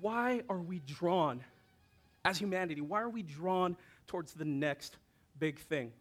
why 0.00 0.42
are 0.48 0.58
we 0.58 0.80
drawn, 0.80 1.42
as 2.24 2.38
humanity, 2.38 2.80
why 2.80 3.00
are 3.00 3.08
we 3.08 3.22
drawn 3.22 3.76
towards 4.06 4.32
the 4.32 4.44
next 4.44 4.96
big 5.38 5.58
thing? 5.58 5.92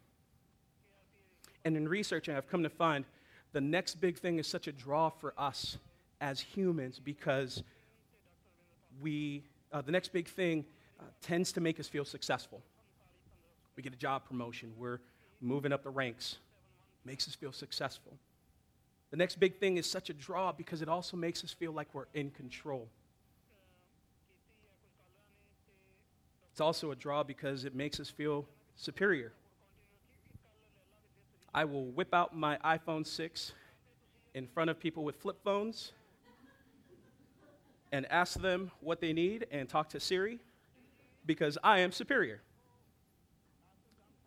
And 1.65 1.77
in 1.77 1.87
researching, 1.87 2.35
I've 2.35 2.49
come 2.49 2.63
to 2.63 2.69
find 2.69 3.05
the 3.51 3.61
next 3.61 3.95
big 3.95 4.17
thing 4.17 4.39
is 4.39 4.47
such 4.47 4.67
a 4.67 4.71
draw 4.71 5.09
for 5.09 5.33
us 5.37 5.77
as 6.21 6.39
humans 6.39 6.99
because 6.99 7.63
we, 9.01 9.43
uh, 9.71 9.81
the 9.81 9.91
next 9.91 10.13
big 10.13 10.27
thing 10.27 10.65
uh, 10.99 11.03
tends 11.21 11.51
to 11.53 11.61
make 11.61 11.79
us 11.79 11.87
feel 11.87 12.05
successful. 12.05 12.61
We 13.75 13.83
get 13.83 13.93
a 13.93 13.97
job 13.97 14.25
promotion, 14.25 14.73
we're 14.77 14.99
moving 15.41 15.71
up 15.71 15.83
the 15.83 15.89
ranks, 15.89 16.37
makes 17.05 17.27
us 17.27 17.35
feel 17.35 17.51
successful. 17.51 18.13
The 19.11 19.17
next 19.17 19.39
big 19.39 19.59
thing 19.59 19.77
is 19.77 19.89
such 19.89 20.09
a 20.09 20.13
draw 20.13 20.51
because 20.51 20.81
it 20.81 20.89
also 20.89 21.17
makes 21.17 21.43
us 21.43 21.51
feel 21.51 21.71
like 21.71 21.87
we're 21.93 22.05
in 22.13 22.29
control. 22.31 22.87
It's 26.51 26.61
also 26.61 26.91
a 26.91 26.95
draw 26.95 27.23
because 27.23 27.65
it 27.65 27.73
makes 27.73 27.99
us 27.99 28.09
feel 28.09 28.45
superior. 28.75 29.31
I 31.53 31.65
will 31.65 31.85
whip 31.85 32.13
out 32.13 32.35
my 32.35 32.57
iPhone 32.57 33.07
6 33.07 33.53
in 34.35 34.45
front 34.45 34.69
of 34.69 34.79
people 34.79 35.03
with 35.03 35.15
flip 35.15 35.37
phones 35.43 35.93
and 37.91 38.05
ask 38.11 38.39
them 38.39 38.71
what 38.81 39.01
they 39.01 39.13
need 39.13 39.47
and 39.51 39.67
talk 39.67 39.89
to 39.89 39.99
Siri 39.99 40.39
because 41.25 41.57
I 41.63 41.79
am 41.79 41.91
superior 41.91 42.41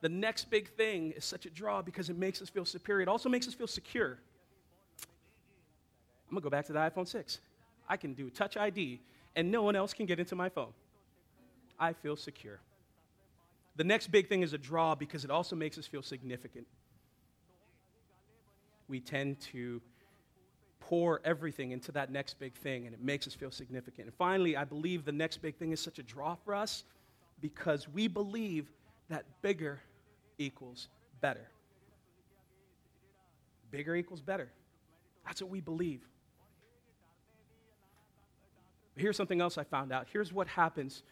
the 0.03 0.09
next 0.09 0.51
big 0.51 0.69
thing 0.71 1.13
is 1.13 1.25
such 1.25 1.47
a 1.47 1.51
draw 1.51 1.81
because 1.81 2.11
it 2.11 2.19
makes 2.19 2.43
us 2.43 2.51
feel 2.51 2.65
superior. 2.65 3.03
It 3.03 3.09
also 3.09 3.29
makes 3.29 3.47
us 3.47 3.55
feel 3.55 3.69
secure. 3.69 4.19
I'm 6.29 6.35
going 6.35 6.43
to 6.43 6.45
go 6.45 6.51
back 6.51 6.67
to 6.67 6.73
the 6.73 6.81
iPhone 6.81 7.07
6. 7.07 7.39
I 7.89 7.97
can 7.97 8.13
do 8.13 8.29
Touch 8.29 8.57
ID, 8.57 9.01
and 9.37 9.51
no 9.51 9.63
one 9.63 9.77
else 9.77 9.95
can 9.95 10.07
get 10.07 10.19
into 10.19 10.35
my 10.35 10.49
phone. 10.49 10.73
I 11.79 11.93
feel 11.93 12.17
secure. 12.17 12.59
The 13.77 13.85
next 13.85 14.11
big 14.11 14.29
thing 14.29 14.43
is 14.43 14.53
a 14.53 14.59
draw 14.59 14.97
because 14.97 15.25
it 15.25 15.31
also 15.31 15.55
makes 15.55 15.79
us 15.79 15.87
feel 15.87 16.03
significant. 16.03 16.67
We 18.89 18.99
tend 18.99 19.41
to 19.53 19.81
pour 20.89 21.21
everything 21.25 21.71
into 21.71 21.93
that 21.93 22.11
next 22.11 22.39
big 22.39 22.55
thing 22.55 22.87
and 22.87 22.95
it 22.95 23.01
makes 23.01 23.27
us 23.27 23.35
feel 23.35 23.51
significant. 23.51 24.07
And 24.09 24.15
finally, 24.15 24.57
I 24.57 24.65
believe 24.65 25.05
the 25.05 25.13
next 25.13 25.39
big 25.39 25.57
thing 25.57 25.73
is 25.73 25.81
such 25.81 25.99
a 25.99 26.03
draw 26.03 26.35
for 26.35 26.55
us 26.55 26.85
because 27.41 27.89
we 27.89 28.09
believe 28.09 28.71
that 29.09 29.25
bigger 29.43 29.81
equals 30.39 30.89
better. 31.21 31.49
Bigger 33.71 33.95
equals 33.95 34.21
better. 34.21 34.51
That's 35.25 35.41
what 35.41 35.51
we 35.51 35.61
believe. 35.61 36.01
But 38.95 39.03
here's 39.03 39.17
something 39.17 39.41
else 39.41 39.57
I 39.57 39.65
found 39.65 39.93
out. 39.93 40.09
Here's 40.13 40.33
what 40.33 40.49
happens 40.49 41.03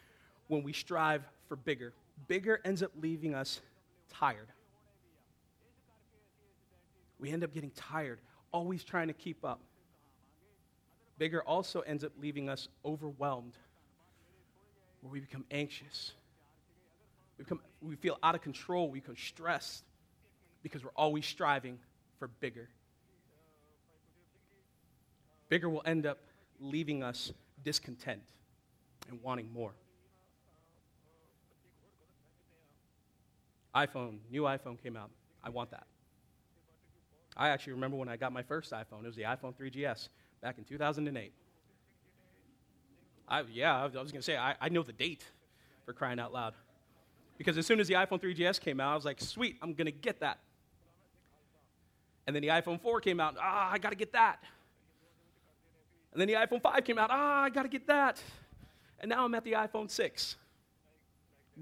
when 0.47 0.63
we 0.63 0.73
strive 0.73 1.23
for 1.47 1.55
bigger 1.55 1.93
bigger 2.27 2.59
ends 2.63 2.83
up 2.83 2.91
leaving 3.01 3.33
us 3.33 3.61
tired. 4.13 4.47
We 7.19 7.31
end 7.31 7.43
up 7.43 7.53
getting 7.53 7.71
tired, 7.71 8.19
always 8.51 8.83
trying 8.83 9.07
to 9.07 9.13
keep 9.13 9.43
up. 9.43 9.59
Bigger 11.17 11.41
also 11.43 11.81
ends 11.81 12.03
up 12.03 12.11
leaving 12.19 12.49
us 12.49 12.67
overwhelmed, 12.83 13.53
where 15.01 15.11
we 15.11 15.19
become 15.19 15.45
anxious. 15.51 16.13
We, 17.37 17.43
become, 17.43 17.59
we 17.81 17.95
feel 17.95 18.17
out 18.23 18.35
of 18.35 18.41
control, 18.41 18.89
we 18.89 18.99
become 18.99 19.17
stressed 19.17 19.83
because 20.63 20.83
we're 20.83 20.91
always 20.95 21.25
striving 21.25 21.79
for 22.19 22.27
bigger. 22.27 22.69
Bigger 25.49 25.69
will 25.69 25.83
end 25.85 26.05
up 26.05 26.19
leaving 26.59 27.03
us 27.03 27.33
discontent 27.63 28.21
and 29.09 29.21
wanting 29.21 29.51
more. 29.53 29.73
iPhone, 33.75 34.17
new 34.29 34.43
iPhone 34.43 34.81
came 34.81 34.97
out. 34.97 35.09
I 35.43 35.49
want 35.49 35.71
that. 35.71 35.85
I 37.35 37.49
actually 37.49 37.73
remember 37.73 37.97
when 37.97 38.09
I 38.09 38.17
got 38.17 38.33
my 38.33 38.43
first 38.43 38.71
iPhone. 38.71 39.03
It 39.03 39.07
was 39.07 39.15
the 39.15 39.23
iPhone 39.23 39.55
3GS 39.55 40.09
back 40.41 40.57
in 40.57 40.63
2008. 40.63 41.33
I, 43.27 43.43
yeah, 43.53 43.79
I 43.79 43.83
was 43.85 43.93
going 43.93 44.07
to 44.11 44.21
say, 44.21 44.35
I, 44.35 44.55
I 44.59 44.69
know 44.69 44.83
the 44.83 44.93
date 44.93 45.25
for 45.85 45.93
crying 45.93 46.19
out 46.19 46.33
loud. 46.33 46.53
Because 47.37 47.57
as 47.57 47.65
soon 47.65 47.79
as 47.79 47.87
the 47.87 47.93
iPhone 47.95 48.21
3GS 48.21 48.59
came 48.59 48.79
out, 48.79 48.91
I 48.91 48.95
was 48.95 49.05
like, 49.05 49.21
sweet, 49.21 49.57
I'm 49.61 49.73
going 49.73 49.85
to 49.85 49.91
get 49.91 50.19
that. 50.19 50.39
And 52.27 52.35
then 52.35 52.43
the 52.43 52.49
iPhone 52.49 52.79
4 52.79 53.01
came 53.01 53.19
out, 53.19 53.35
ah, 53.39 53.71
I 53.71 53.77
got 53.77 53.89
to 53.89 53.95
get 53.95 54.13
that. 54.13 54.43
And 56.11 56.19
then 56.19 56.27
the 56.27 56.35
iPhone 56.35 56.61
5 56.61 56.83
came 56.83 56.97
out, 56.97 57.09
ah, 57.11 57.43
I 57.43 57.49
got 57.49 57.63
to 57.63 57.69
get 57.69 57.87
that. 57.87 58.21
And 58.99 59.09
now 59.09 59.25
I'm 59.25 59.33
at 59.33 59.43
the 59.43 59.53
iPhone 59.53 59.89
6. 59.89 60.35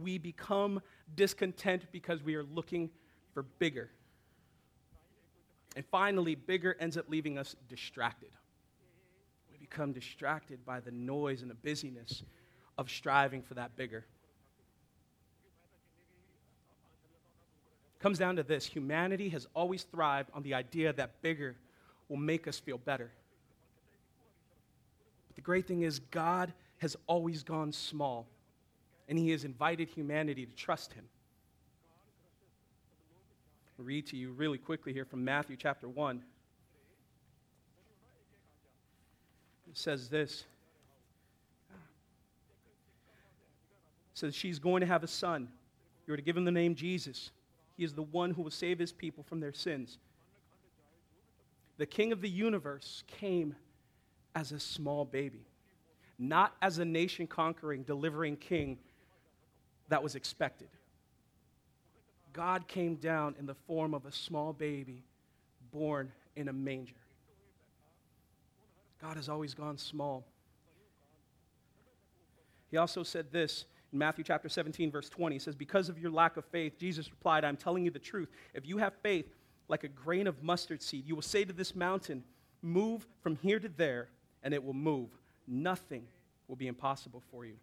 We 0.02 0.18
become 0.18 0.82
discontent 1.16 1.84
because 1.92 2.24
we 2.24 2.36
are 2.36 2.44
looking 2.44 2.90
for 3.34 3.44
bigger. 3.44 3.90
And 5.80 5.86
finally, 5.86 6.36
bigger 6.36 6.76
ends 6.82 6.98
up 6.98 7.06
leaving 7.08 7.38
us 7.38 7.56
distracted. 7.70 8.32
We 9.50 9.58
become 9.58 9.94
distracted 9.94 10.66
by 10.66 10.82
the 10.82 10.92
noise 10.92 11.42
and 11.42 11.50
the 11.50 11.56
busyness 11.56 12.24
of 12.78 12.90
striving 12.90 13.42
for 13.42 13.54
that 13.54 13.78
bigger. 13.78 14.06
comes 18.00 18.20
down 18.20 18.36
to 18.36 18.44
this 18.44 18.66
humanity 18.66 19.30
has 19.30 19.48
always 19.54 19.84
thrived 19.84 20.30
on 20.34 20.44
the 20.44 20.54
idea 20.54 20.92
that 20.92 21.22
bigger 21.22 21.56
will 22.10 22.18
make 22.18 22.46
us 22.46 22.60
feel 22.60 22.78
better. 22.78 23.10
But 25.30 25.38
the 25.38 25.42
great 25.42 25.66
thing 25.66 25.84
is, 25.84 26.00
God 26.00 26.52
has 26.80 26.98
always 27.08 27.42
gone 27.42 27.72
small 27.72 28.28
and 29.08 29.18
he 29.18 29.30
has 29.30 29.46
invited 29.46 29.88
humanity 29.88 30.46
to 30.46 30.54
trust 30.56 30.92
him. 30.92 31.06
Read 33.80 34.08
to 34.08 34.18
you 34.18 34.32
really 34.34 34.58
quickly 34.58 34.92
here 34.92 35.06
from 35.06 35.24
Matthew 35.24 35.56
chapter 35.56 35.88
1. 35.88 36.22
It 39.70 39.78
says 39.78 40.10
this. 40.10 40.44
It 41.72 41.76
says, 44.16 44.36
She's 44.36 44.60
going 44.60 44.82
to 44.82 44.88
have 44.88 45.02
a 45.04 45.08
son. 45.08 45.48
You're 46.06 46.18
to 46.18 46.22
give 46.22 46.36
him 46.36 46.44
the 46.44 46.52
name 46.52 46.76
Jesus. 46.76 47.32
He 47.78 47.86
is 47.86 47.94
the 47.94 48.04
one 48.04 48.32
who 48.32 48.42
will 48.42 48.52
save 48.52 48.80
his 48.80 48.92
people 48.92 49.24
from 49.24 49.40
their 49.40 49.54
sins. 49.54 49.98
The 51.78 51.86
king 51.86 52.12
of 52.12 52.20
the 52.20 52.30
universe 52.30 53.06
came 53.08 53.56
as 54.36 54.52
a 54.52 54.60
small 54.60 55.06
baby, 55.06 55.46
not 56.18 56.54
as 56.62 56.80
a 56.80 56.86
nation 56.86 57.28
conquering, 57.28 57.84
delivering 57.84 58.36
king 58.36 58.78
that 59.88 60.04
was 60.04 60.16
expected. 60.16 60.68
God 62.34 62.68
came 62.68 62.96
down 62.96 63.36
in 63.40 63.46
the 63.46 63.56
form 63.56 63.94
of 63.94 64.06
a 64.06 64.12
small 64.12 64.54
baby 64.54 65.04
born 65.72 66.12
in 66.36 66.48
a 66.48 66.54
manger. 66.54 66.96
God 69.02 69.16
has 69.18 69.30
always 69.30 69.54
gone 69.54 69.78
small. 69.78 70.26
He 72.70 72.78
also 72.78 73.04
said 73.04 73.32
this 73.32 73.66
in 73.92 74.00
Matthew 74.00 74.24
chapter 74.24 74.50
17, 74.50 74.92
verse 74.92 75.10
20. 75.10 75.36
He 75.36 75.40
says, 75.40 75.56
Because 75.56 75.90
of 75.90 75.98
your 75.98 76.12
lack 76.12 76.38
of 76.38 76.46
faith, 76.46 76.78
Jesus 76.78 77.10
replied, 77.10 77.44
I'm 77.44 77.58
telling 77.58 77.84
you 77.84 77.92
the 77.92 78.00
truth. 78.00 78.30
If 78.54 78.68
you 78.68 78.78
have 78.78 78.94
faith 79.02 79.26
like 79.68 79.84
a 79.84 79.88
grain 79.88 80.28
of 80.28 80.44
mustard 80.44 80.82
seed, 80.82 81.08
you 81.08 81.16
will 81.16 81.22
say 81.22 81.46
to 81.46 81.54
this 81.54 81.76
mountain, 81.76 82.24
Move 82.62 83.08
from 83.22 83.38
here 83.38 83.60
to 83.60 83.70
there, 83.70 84.10
and 84.44 84.54
it 84.54 84.64
will 84.64 84.74
move. 84.74 85.10
Nothing 85.48 86.06
will 86.48 86.58
be 86.58 86.68
impossible 86.68 87.24
for 87.32 87.46
you. 87.46 87.56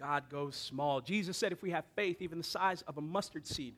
God 0.00 0.30
goes 0.30 0.56
small. 0.56 1.00
Jesus 1.02 1.36
said 1.36 1.52
if 1.52 1.62
we 1.62 1.70
have 1.70 1.84
faith, 1.94 2.22
even 2.22 2.38
the 2.38 2.44
size 2.44 2.82
of 2.88 2.96
a 2.96 3.02
mustard 3.02 3.46
seed, 3.46 3.74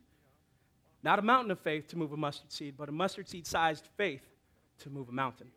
not 1.03 1.19
a 1.19 1.23
mountain 1.23 1.51
of 1.51 1.59
faith 1.59 1.89
to 1.89 1.99
move 1.99 2.13
a 2.13 2.17
mustard 2.17 2.53
seed, 2.53 2.75
but 2.79 2.89
a 2.89 2.93
mustard 2.93 3.29
seed 3.29 3.45
sized 3.45 3.89
faith 3.97 4.23
to 4.79 4.91
move 4.91 5.09
a 5.09 5.13
mountain. 5.13 5.49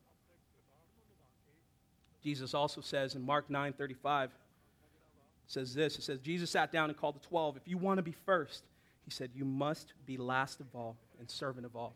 Jesus 2.23 2.55
also 2.55 2.81
says 2.81 3.13
in 3.13 3.21
Mark 3.21 3.47
9 3.49 3.73
35, 3.73 4.31
says 5.45 5.75
this. 5.75 5.99
It 5.99 6.01
says, 6.01 6.19
Jesus 6.19 6.49
sat 6.49 6.71
down 6.71 6.89
and 6.89 6.97
called 6.97 7.15
the 7.15 7.27
12. 7.27 7.57
If 7.57 7.67
you 7.67 7.77
want 7.77 7.99
to 7.99 8.03
be 8.03 8.15
first, 8.25 8.63
he 9.03 9.11
said, 9.11 9.29
you 9.35 9.45
must 9.45 9.93
be 10.07 10.17
last 10.17 10.59
of 10.59 10.65
all 10.73 10.97
and 11.19 11.29
servant 11.29 11.67
of 11.67 11.75
all. 11.75 11.93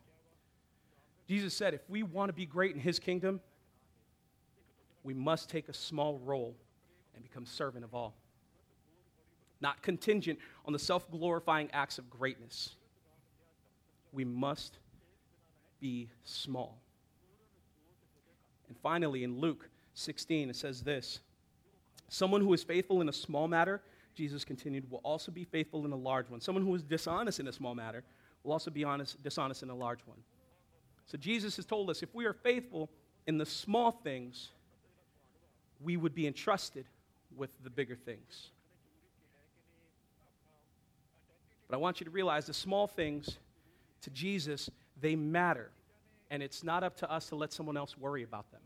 Jesus 1.27 1.55
said, 1.55 1.73
if 1.73 1.81
we 1.89 2.03
want 2.03 2.29
to 2.29 2.33
be 2.33 2.45
great 2.45 2.75
in 2.75 2.79
his 2.79 2.99
kingdom, 2.99 3.39
we 5.03 5.15
must 5.15 5.49
take 5.49 5.69
a 5.69 5.73
small 5.73 6.19
role 6.19 6.55
and 7.15 7.23
become 7.23 7.47
servant 7.47 7.83
of 7.83 7.95
all 7.95 8.13
not 9.61 9.81
contingent 9.81 10.39
on 10.65 10.73
the 10.73 10.79
self 10.79 11.09
glorifying 11.11 11.69
acts 11.73 11.97
of 11.97 12.09
greatness. 12.09 12.75
We 14.11 14.25
must 14.25 14.79
be 15.79 16.09
small. 16.23 16.77
And 18.67 18.77
finally, 18.77 19.23
in 19.23 19.39
Luke 19.39 19.69
16, 19.93 20.49
it 20.49 20.55
says 20.55 20.81
this 20.81 21.19
Someone 22.07 22.41
who 22.41 22.53
is 22.53 22.63
faithful 22.63 23.01
in 23.01 23.09
a 23.09 23.13
small 23.13 23.47
matter, 23.47 23.81
Jesus 24.15 24.43
continued, 24.43 24.89
will 24.89 25.01
also 25.03 25.31
be 25.31 25.43
faithful 25.43 25.85
in 25.85 25.91
a 25.91 25.95
large 25.95 26.29
one. 26.29 26.41
Someone 26.41 26.65
who 26.65 26.73
is 26.75 26.83
dishonest 26.83 27.39
in 27.39 27.47
a 27.47 27.53
small 27.53 27.75
matter 27.75 28.03
will 28.43 28.51
also 28.51 28.71
be 28.71 28.83
honest, 28.83 29.21
dishonest 29.23 29.63
in 29.63 29.69
a 29.69 29.75
large 29.75 29.99
one. 30.05 30.17
So 31.05 31.17
Jesus 31.17 31.55
has 31.55 31.65
told 31.65 31.89
us 31.89 32.03
if 32.03 32.13
we 32.13 32.25
are 32.25 32.33
faithful 32.33 32.89
in 33.27 33.37
the 33.37 33.45
small 33.45 33.91
things, 33.91 34.49
we 35.81 35.97
would 35.97 36.13
be 36.13 36.27
entrusted 36.27 36.85
with 37.35 37.49
the 37.63 37.69
bigger 37.69 37.95
things. 37.95 38.49
But 41.69 41.75
I 41.75 41.79
want 41.79 41.99
you 41.99 42.05
to 42.05 42.11
realize 42.11 42.47
the 42.47 42.53
small 42.53 42.87
things 42.87 43.37
to 44.01 44.09
Jesus, 44.09 44.69
they 44.99 45.15
matter. 45.15 45.69
And 46.31 46.41
it's 46.41 46.63
not 46.63 46.83
up 46.83 46.97
to 46.97 47.11
us 47.11 47.29
to 47.29 47.35
let 47.35 47.53
someone 47.53 47.77
else 47.77 47.97
worry 47.97 48.23
about 48.23 48.51
them. 48.51 48.61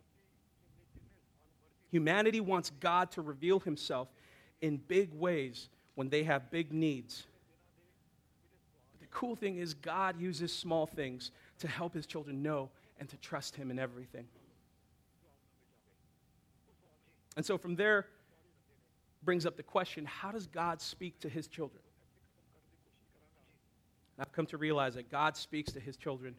Humanity 1.92 2.40
wants 2.40 2.72
God 2.80 3.12
to 3.12 3.22
reveal 3.22 3.60
himself 3.60 4.08
in 4.62 4.78
big 4.78 5.14
ways 5.14 5.70
when 5.96 6.10
they 6.10 6.24
have 6.24 6.50
big 6.50 6.72
needs. 6.72 7.28
But 8.94 9.02
the 9.02 9.16
cool 9.16 9.36
thing 9.36 9.58
is, 9.58 9.74
God 9.74 10.20
uses 10.20 10.52
small 10.52 10.88
things 10.88 11.32
to 11.60 11.68
help 11.68 11.94
his 11.94 12.08
children 12.08 12.42
know 12.42 12.70
and 13.00 13.10
to 13.10 13.18
trust 13.18 13.56
him 13.56 13.70
in 13.70 13.78
everything. 13.78 14.26
And 17.36 17.46
so 17.46 17.58
from 17.58 17.76
there 17.76 18.08
brings 19.24 19.46
up 19.46 19.58
the 19.58 19.64
question 19.64 20.06
how 20.06 20.32
does 20.32 20.48
God 20.48 20.82
speak 20.82 21.20
to 21.20 21.30
his 21.30 21.48
children? 21.48 21.83
And 24.18 24.26
I've 24.26 24.32
come 24.32 24.46
to 24.48 24.58
realize 24.58 24.96
that 24.96 25.10
God 25.10 25.36
speaks 25.36 25.72
to 25.74 25.80
his 25.80 25.98
children 25.98 26.36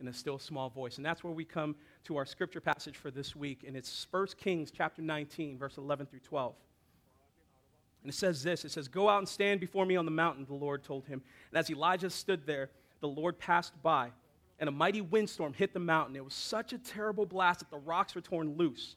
in 0.00 0.08
a 0.08 0.12
still 0.12 0.38
small 0.38 0.70
voice. 0.70 0.96
And 0.96 1.04
that's 1.04 1.24
where 1.24 1.32
we 1.32 1.44
come 1.44 1.74
to 2.04 2.16
our 2.16 2.24
scripture 2.24 2.60
passage 2.60 2.96
for 2.96 3.10
this 3.10 3.34
week. 3.34 3.64
And 3.66 3.76
it's 3.76 4.06
1 4.10 4.28
Kings 4.38 4.70
chapter 4.70 5.02
19, 5.02 5.58
verse 5.58 5.76
11 5.76 6.06
through 6.06 6.20
12. 6.20 6.54
And 8.02 8.12
it 8.12 8.16
says 8.16 8.42
this 8.42 8.64
It 8.64 8.70
says, 8.70 8.88
Go 8.88 9.08
out 9.08 9.18
and 9.18 9.28
stand 9.28 9.60
before 9.60 9.84
me 9.84 9.96
on 9.96 10.04
the 10.04 10.10
mountain, 10.10 10.46
the 10.46 10.54
Lord 10.54 10.84
told 10.84 11.06
him. 11.06 11.22
And 11.50 11.58
as 11.58 11.70
Elijah 11.70 12.10
stood 12.10 12.46
there, 12.46 12.70
the 13.00 13.08
Lord 13.08 13.38
passed 13.38 13.80
by, 13.82 14.10
and 14.58 14.68
a 14.68 14.72
mighty 14.72 15.00
windstorm 15.00 15.52
hit 15.52 15.72
the 15.72 15.80
mountain. 15.80 16.16
It 16.16 16.24
was 16.24 16.34
such 16.34 16.72
a 16.72 16.78
terrible 16.78 17.26
blast 17.26 17.60
that 17.60 17.70
the 17.70 17.78
rocks 17.78 18.14
were 18.14 18.20
torn 18.20 18.56
loose. 18.56 18.96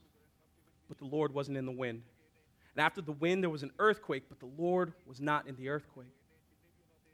But 0.87 0.97
the 0.97 1.05
Lord 1.05 1.33
wasn't 1.33 1.57
in 1.57 1.65
the 1.65 1.71
wind. 1.71 2.01
And 2.75 2.85
after 2.85 3.01
the 3.01 3.11
wind, 3.11 3.43
there 3.43 3.49
was 3.49 3.63
an 3.63 3.71
earthquake, 3.79 4.23
but 4.29 4.39
the 4.39 4.49
Lord 4.61 4.93
was 5.05 5.19
not 5.19 5.47
in 5.47 5.55
the 5.55 5.69
earthquake. 5.69 6.07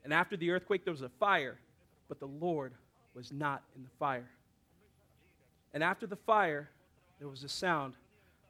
And 0.04 0.12
after 0.12 0.36
the 0.36 0.50
earthquake, 0.50 0.84
there 0.84 0.92
was 0.92 1.02
a 1.02 1.08
fire, 1.08 1.58
but 2.08 2.20
the 2.20 2.26
Lord 2.26 2.72
was 3.14 3.32
not 3.32 3.62
in 3.76 3.82
the 3.82 3.90
fire. 3.98 4.28
And 5.74 5.82
after 5.82 6.06
the 6.06 6.16
fire, 6.16 6.70
there 7.18 7.28
was 7.28 7.44
a 7.44 7.48
sound 7.48 7.94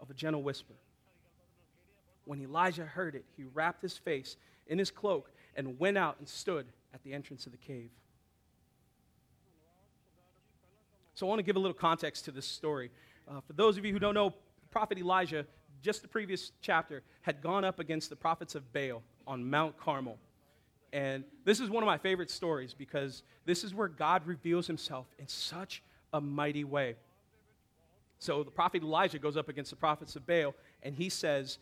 of 0.01 0.11
a 0.11 0.15
gentle 0.15 0.43
whisper. 0.43 0.75
When 2.25 2.41
Elijah 2.41 2.85
heard 2.85 3.15
it, 3.15 3.25
he 3.37 3.45
wrapped 3.55 3.83
his 3.83 3.97
face 3.97 4.37
in 4.67 4.79
his 4.79 4.91
cloak 4.91 5.31
and 5.57 5.79
went 5.79 5.97
out 5.97 6.17
and 6.19 6.29
stood 6.29 6.67
at 6.95 7.03
the 7.03 7.13
entrance 7.13 7.47
of 7.47 7.53
the 7.53 7.59
cave. 7.59 7.91
So 11.15 11.27
I 11.27 11.29
want 11.29 11.41
to 11.41 11.43
give 11.43 11.57
a 11.57 11.59
little 11.59 11.75
context 11.75 12.27
to 12.27 12.31
this 12.31 12.47
story. 12.47 12.91
Uh, 13.27 13.41
for 13.41 13.53
those 13.55 13.77
of 13.77 13.85
you 13.85 13.93
who 13.93 13.99
don't 13.99 14.15
know, 14.15 14.35
Prophet 14.71 14.99
Elijah, 14.99 15.47
just 15.83 16.03
the 16.03 16.09
previous 16.09 16.53
chapter, 16.61 17.03
had 17.23 17.43
gone 17.43 17.65
up 17.65 17.81
against 17.81 18.11
the 18.11 18.17
prophets 18.17 18.55
of 18.55 18.73
Baal 18.73 19.03
on 19.27 19.49
Mount 19.49 19.77
Carmel. 19.77 20.19
And 20.93 21.25
this 21.45 21.61
is 21.61 21.69
one 21.69 21.83
of 21.83 21.87
my 21.87 21.99
favorite 21.99 22.31
stories 22.31 22.75
because 22.75 23.23
this 23.45 23.63
is 23.65 23.75
where 23.75 23.89
God 23.89 24.27
reveals 24.27 24.67
himself 24.67 25.07
in 25.19 25.29
such 25.29 25.83
a 26.13 26.21
mighty 26.21 26.65
way. 26.65 26.97
So 28.19 28.43
the 28.43 28.51
prophet 28.51 28.83
Elijah 28.83 29.19
goes 29.19 29.37
up 29.37 29.49
against 29.49 29.71
the 29.71 29.77
prophets 29.77 30.17
of 30.17 30.27
Baal, 30.27 30.55
and 30.83 30.95
he 30.95 31.09
says, 31.09 31.59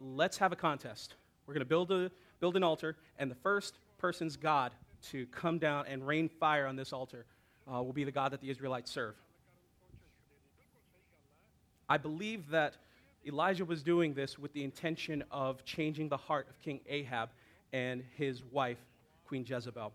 Let's 0.00 0.38
have 0.38 0.50
a 0.50 0.56
contest. 0.56 1.14
We're 1.46 1.54
going 1.54 1.60
to 1.60 1.68
build, 1.68 1.92
a, 1.92 2.10
build 2.40 2.56
an 2.56 2.64
altar, 2.64 2.96
and 3.18 3.30
the 3.30 3.36
first 3.36 3.78
person's 3.98 4.36
God 4.36 4.72
to 5.10 5.26
come 5.26 5.58
down 5.58 5.86
and 5.86 6.04
rain 6.04 6.28
fire 6.28 6.66
on 6.66 6.74
this 6.74 6.92
altar 6.92 7.24
uh, 7.72 7.82
will 7.82 7.92
be 7.92 8.02
the 8.02 8.10
God 8.10 8.32
that 8.32 8.40
the 8.40 8.50
Israelites 8.50 8.90
serve. 8.90 9.14
I 11.88 11.98
believe 11.98 12.48
that 12.50 12.74
Elijah 13.26 13.64
was 13.64 13.82
doing 13.82 14.14
this 14.14 14.38
with 14.38 14.52
the 14.52 14.64
intention 14.64 15.22
of 15.30 15.64
changing 15.64 16.08
the 16.08 16.16
heart 16.16 16.48
of 16.48 16.60
King 16.60 16.80
Ahab 16.88 17.28
and 17.72 18.02
his 18.16 18.42
wife, 18.50 18.78
Queen 19.26 19.44
Jezebel. 19.46 19.92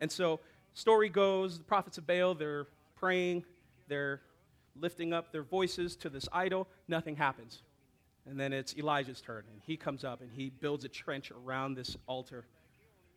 And 0.00 0.10
so, 0.10 0.40
story 0.74 1.08
goes 1.08 1.58
the 1.58 1.64
prophets 1.64 1.98
of 1.98 2.06
Baal, 2.06 2.34
they're 2.34 2.66
praying, 2.96 3.44
they're 3.88 4.20
lifting 4.80 5.12
up 5.12 5.32
their 5.32 5.42
voices 5.42 5.96
to 5.96 6.08
this 6.08 6.28
idol, 6.32 6.68
nothing 6.86 7.16
happens. 7.16 7.62
And 8.28 8.38
then 8.38 8.52
it's 8.52 8.76
Elijah's 8.76 9.20
turn, 9.20 9.44
and 9.50 9.60
he 9.66 9.76
comes 9.76 10.04
up 10.04 10.20
and 10.20 10.30
he 10.32 10.50
builds 10.50 10.84
a 10.84 10.88
trench 10.88 11.32
around 11.32 11.74
this 11.74 11.96
altar. 12.06 12.44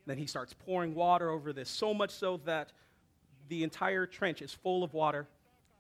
Then 0.06 0.18
he 0.18 0.26
starts 0.26 0.54
pouring 0.54 0.96
water 0.96 1.30
over 1.30 1.52
this, 1.54 1.70
so 1.70 1.94
much 1.94 2.12
so 2.12 2.40
that 2.46 2.72
the 3.50 3.64
entire 3.64 4.06
trench 4.06 4.42
is 4.42 4.54
full 4.54 4.84
of 4.84 4.94
water 4.94 5.28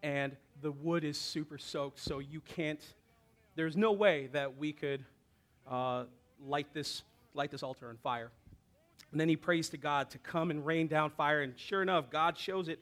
and 0.03 0.35
the 0.61 0.71
wood 0.71 1.03
is 1.03 1.17
super 1.17 1.57
soaked, 1.57 1.99
so 1.99 2.19
you 2.19 2.41
can't, 2.41 2.81
there's 3.55 3.77
no 3.77 3.91
way 3.91 4.27
that 4.33 4.57
we 4.57 4.73
could 4.73 5.03
uh, 5.69 6.03
light, 6.45 6.67
this, 6.73 7.03
light 7.33 7.51
this 7.51 7.63
altar 7.63 7.89
on 7.89 7.97
fire. 7.97 8.31
And 9.11 9.19
then 9.19 9.27
he 9.27 9.35
prays 9.35 9.69
to 9.69 9.77
God 9.77 10.09
to 10.11 10.17
come 10.19 10.51
and 10.51 10.65
rain 10.65 10.87
down 10.87 11.09
fire, 11.11 11.41
and 11.41 11.53
sure 11.57 11.81
enough, 11.81 12.09
God 12.09 12.37
shows 12.37 12.69
it 12.69 12.79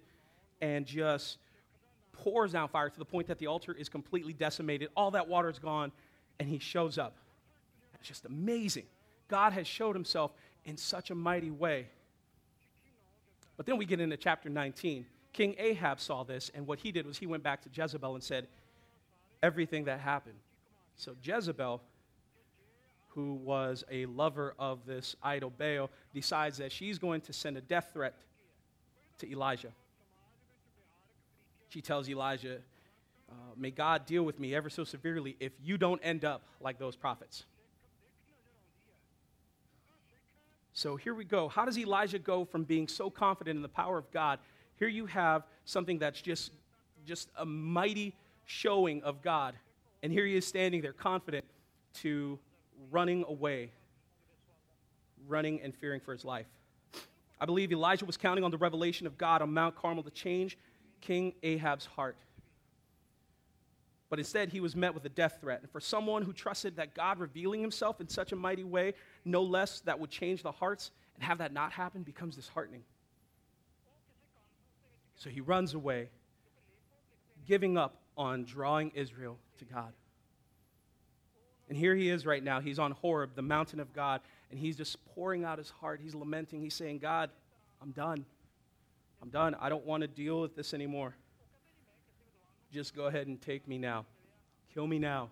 and 0.62 0.86
just 0.86 1.38
pours 2.14 2.52
down 2.52 2.68
fire 2.68 2.90
to 2.90 3.00
the 3.00 3.06
point 3.06 3.28
that 3.28 3.40
the 3.40 3.48
altar 3.48 3.74
is 3.74 3.90
completely 3.90 4.34
decimated. 4.34 4.90
All 4.96 5.12
that 5.12 5.28
water 5.28 5.50
is 5.50 5.58
gone, 5.58 5.92
and 6.40 6.48
he 6.48 6.60
shows 6.60 6.98
up. 6.98 7.16
It's 7.96 8.08
just 8.08 8.26
amazing. 8.26 8.86
God 9.28 9.54
has 9.54 9.68
showed 9.68 9.96
himself 9.96 10.32
in 10.66 10.78
such 10.78 11.10
a 11.10 11.16
mighty 11.16 11.52
way. 11.52 11.88
But 13.58 13.66
then 13.66 13.78
we 13.78 13.86
get 13.86 14.00
into 14.00 14.18
chapter 14.18 14.50
19. 14.50 15.06
King 15.34 15.56
Ahab 15.58 16.00
saw 16.00 16.24
this, 16.24 16.52
and 16.54 16.66
what 16.68 16.80
he 16.80 16.92
did 16.92 17.06
was 17.06 17.18
he 17.18 17.26
went 17.26 17.44
back 17.44 17.62
to 17.64 17.70
Jezebel 17.74 18.16
and 18.16 18.24
said 18.24 18.48
everything 19.44 19.86
that 19.86 20.00
happened. 20.00 20.38
So 20.96 21.16
Jezebel, 21.22 21.82
who 23.20 23.34
was 23.34 23.84
a 23.92 24.06
lover 24.06 24.54
of 24.58 24.86
this 24.86 25.16
idol 25.22 25.52
Baal, 25.58 25.90
decides 26.14 26.58
that 26.58 26.72
she's 26.72 26.98
going 26.98 27.20
to 27.22 27.34
send 27.34 27.58
a 27.58 27.62
death 27.62 27.90
threat 27.92 28.14
to 29.18 29.30
Elijah. 29.30 29.72
She 31.68 31.82
tells 31.82 32.10
Elijah, 32.10 32.60
uh, 33.30 33.34
May 33.58 33.72
God 33.72 34.06
deal 34.06 34.24
with 34.24 34.40
me 34.40 34.56
ever 34.56 34.70
so 34.70 34.86
severely 34.86 35.36
if 35.42 35.52
you 35.62 35.78
don't 35.78 36.00
end 36.02 36.24
up 36.24 36.44
like 36.62 36.80
those 36.80 36.96
prophets. 36.96 37.44
So 40.72 40.96
here 40.96 41.14
we 41.14 41.26
go. 41.26 41.50
How 41.50 41.66
does 41.66 41.78
Elijah 41.78 42.20
go 42.20 42.46
from 42.46 42.64
being 42.64 42.88
so 42.88 43.10
confident 43.10 43.58
in 43.58 43.62
the 43.62 43.68
power 43.68 43.98
of 43.98 44.10
God? 44.12 44.40
Here 44.78 44.88
you 44.88 45.08
have 45.08 45.44
something 45.66 46.00
that's 46.00 46.22
just, 46.22 46.52
just 47.06 47.28
a 47.38 47.46
mighty 47.46 48.16
showing 48.46 49.04
of 49.04 49.22
God. 49.22 49.56
And 50.04 50.14
here 50.14 50.26
he 50.26 50.38
is 50.38 50.48
standing 50.48 50.82
there 50.82 50.94
confident 50.94 51.44
to 51.96 52.40
running 52.92 53.26
away, 53.28 53.72
running 55.28 55.62
and 55.62 55.76
fearing 55.76 56.00
for 56.00 56.12
his 56.12 56.26
life. 56.26 56.48
I 57.40 57.46
believe 57.46 57.72
Elijah 57.72 58.06
was 58.06 58.18
counting 58.18 58.44
on 58.44 58.52
the 58.52 58.58
revelation 58.58 59.08
of 59.08 59.18
God 59.18 59.42
on 59.42 59.54
Mount 59.54 59.76
Carmel 59.76 60.04
to 60.04 60.12
change 60.12 60.58
King 61.02 61.34
Ahab's 61.44 61.86
heart. 61.86 62.18
But 64.10 64.20
instead, 64.20 64.50
he 64.50 64.60
was 64.60 64.76
met 64.76 64.94
with 64.94 65.06
a 65.06 65.10
death 65.10 65.38
threat. 65.40 65.62
And 65.62 65.70
for 65.70 65.80
someone 65.80 66.24
who 66.24 66.34
trusted 66.34 66.76
that 66.78 66.96
God 66.96 67.20
revealing 67.20 67.62
himself 67.62 68.02
in 68.02 68.10
such 68.10 68.32
a 68.32 68.36
mighty 68.36 68.64
way, 68.64 68.96
no 69.24 69.44
less 69.44 69.82
that 69.82 70.00
would 70.00 70.10
change 70.10 70.42
the 70.42 70.52
hearts, 70.52 70.92
and 71.16 71.24
have 71.24 71.38
that 71.38 71.54
not 71.54 71.72
happen 71.72 72.02
becomes 72.02 72.36
disheartening. 72.36 72.84
So 75.16 75.30
he 75.30 75.42
runs 75.42 75.76
away, 75.76 76.10
giving 77.46 77.78
up 77.78 77.98
on 78.18 78.46
drawing 78.46 78.92
Israel 78.96 79.38
to 79.60 79.66
God. 79.66 79.94
And 81.70 81.78
here 81.78 81.96
he 81.96 82.10
is 82.10 82.26
right 82.26 82.44
now. 82.44 82.60
He's 82.60 82.80
on 82.80 82.92
Horeb, 82.92 83.36
the 83.36 83.44
mountain 83.44 83.80
of 83.80 83.94
God, 83.94 84.22
and 84.50 84.60
he's 84.60 84.76
just 84.76 84.98
pouring 85.14 85.46
out 85.46 85.60
his 85.60 85.70
heart. 85.70 86.02
He's 86.04 86.16
lamenting. 86.16 86.62
He's 86.62 86.74
saying, 86.74 86.98
God, 86.98 87.30
I'm 87.82 87.92
done. 87.92 88.26
I'm 89.22 89.30
done. 89.30 89.56
I 89.60 89.70
don't 89.70 89.86
want 89.86 90.02
to 90.02 90.08
deal 90.08 90.42
with 90.42 90.56
this 90.56 90.74
anymore. 90.74 91.14
Just 92.74 92.96
go 92.96 93.06
ahead 93.06 93.28
and 93.28 93.40
take 93.40 93.68
me 93.68 93.78
now. 93.78 94.06
Kill 94.74 94.88
me 94.88 94.98
now. 94.98 95.30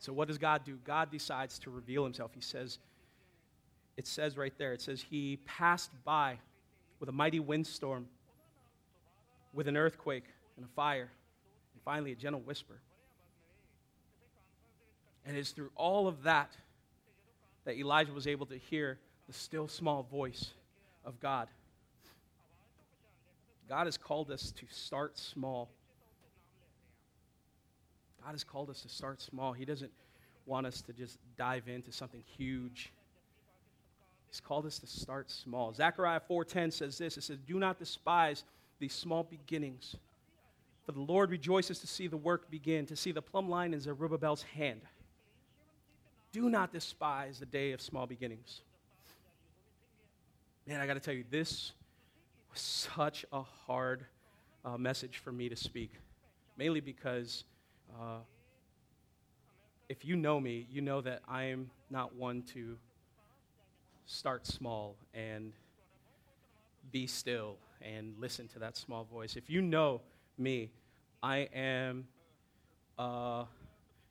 So, 0.00 0.12
what 0.12 0.28
does 0.28 0.38
God 0.38 0.64
do? 0.64 0.78
God 0.84 1.10
decides 1.10 1.58
to 1.60 1.70
reveal 1.70 2.04
himself. 2.04 2.32
He 2.34 2.40
says, 2.40 2.78
it 3.96 4.06
says 4.06 4.36
right 4.36 4.52
there, 4.58 4.72
it 4.72 4.80
says, 4.80 5.04
He 5.08 5.38
passed 5.44 5.90
by 6.04 6.38
with 7.00 7.08
a 7.08 7.12
mighty 7.12 7.40
windstorm, 7.40 8.06
with 9.52 9.66
an 9.66 9.76
earthquake 9.76 10.24
and 10.56 10.64
a 10.64 10.68
fire, 10.68 11.10
and 11.74 11.82
finally 11.84 12.12
a 12.12 12.16
gentle 12.16 12.40
whisper. 12.40 12.80
And 15.28 15.36
it's 15.36 15.50
through 15.50 15.70
all 15.76 16.08
of 16.08 16.22
that 16.22 16.56
that 17.66 17.76
Elijah 17.76 18.12
was 18.14 18.26
able 18.26 18.46
to 18.46 18.56
hear 18.56 18.98
the 19.26 19.34
still 19.34 19.68
small 19.68 20.02
voice 20.02 20.52
of 21.04 21.20
God. 21.20 21.48
God 23.68 23.86
has 23.86 23.98
called 23.98 24.30
us 24.30 24.52
to 24.52 24.64
start 24.70 25.18
small. 25.18 25.68
God 28.24 28.32
has 28.32 28.42
called 28.42 28.70
us 28.70 28.80
to 28.80 28.88
start 28.88 29.20
small. 29.20 29.52
He 29.52 29.66
doesn't 29.66 29.92
want 30.46 30.66
us 30.66 30.80
to 30.80 30.94
just 30.94 31.18
dive 31.36 31.68
into 31.68 31.92
something 31.92 32.22
huge. 32.38 32.90
He's 34.30 34.40
called 34.40 34.64
us 34.64 34.78
to 34.78 34.86
start 34.86 35.30
small. 35.30 35.74
Zechariah 35.74 36.20
4:10 36.20 36.70
says 36.70 36.96
this. 36.96 37.18
It 37.18 37.22
says, 37.22 37.38
"Do 37.40 37.58
not 37.58 37.78
despise 37.78 38.44
these 38.78 38.94
small 38.94 39.24
beginnings, 39.24 39.94
for 40.84 40.92
the 40.92 41.00
Lord 41.00 41.30
rejoices 41.30 41.80
to 41.80 41.86
see 41.86 42.06
the 42.06 42.16
work 42.16 42.50
begin, 42.50 42.86
to 42.86 42.96
see 42.96 43.12
the 43.12 43.20
plumb 43.20 43.50
line 43.50 43.74
in 43.74 43.80
Zerubbabel's 43.80 44.42
hand. 44.42 44.80
Do 46.32 46.50
not 46.50 46.72
despise 46.72 47.38
the 47.38 47.46
day 47.46 47.72
of 47.72 47.80
small 47.80 48.06
beginnings." 48.06 48.62
Man, 50.66 50.80
I 50.80 50.86
got 50.86 50.94
to 50.94 51.00
tell 51.00 51.14
you, 51.14 51.24
this 51.30 51.72
was 52.52 52.60
such 52.60 53.24
a 53.32 53.42
hard 53.42 54.04
uh, 54.64 54.76
message 54.76 55.18
for 55.18 55.32
me 55.32 55.48
to 55.48 55.56
speak, 55.56 55.92
mainly 56.58 56.80
because 56.80 57.44
uh, 57.98 58.18
if 59.88 60.04
you 60.04 60.16
know 60.16 60.38
me, 60.38 60.66
you 60.70 60.82
know 60.82 61.00
that 61.00 61.22
I 61.26 61.44
am 61.44 61.70
not 61.90 62.14
one 62.14 62.42
to 62.54 62.76
start 64.04 64.46
small 64.46 64.96
and 65.14 65.52
be 66.92 67.06
still 67.06 67.56
and 67.80 68.14
listen 68.18 68.48
to 68.48 68.58
that 68.58 68.76
small 68.76 69.04
voice. 69.04 69.36
If 69.36 69.48
you 69.48 69.62
know 69.62 70.00
me, 70.36 70.70
I 71.22 71.48
am 71.54 72.06
a 72.98 73.44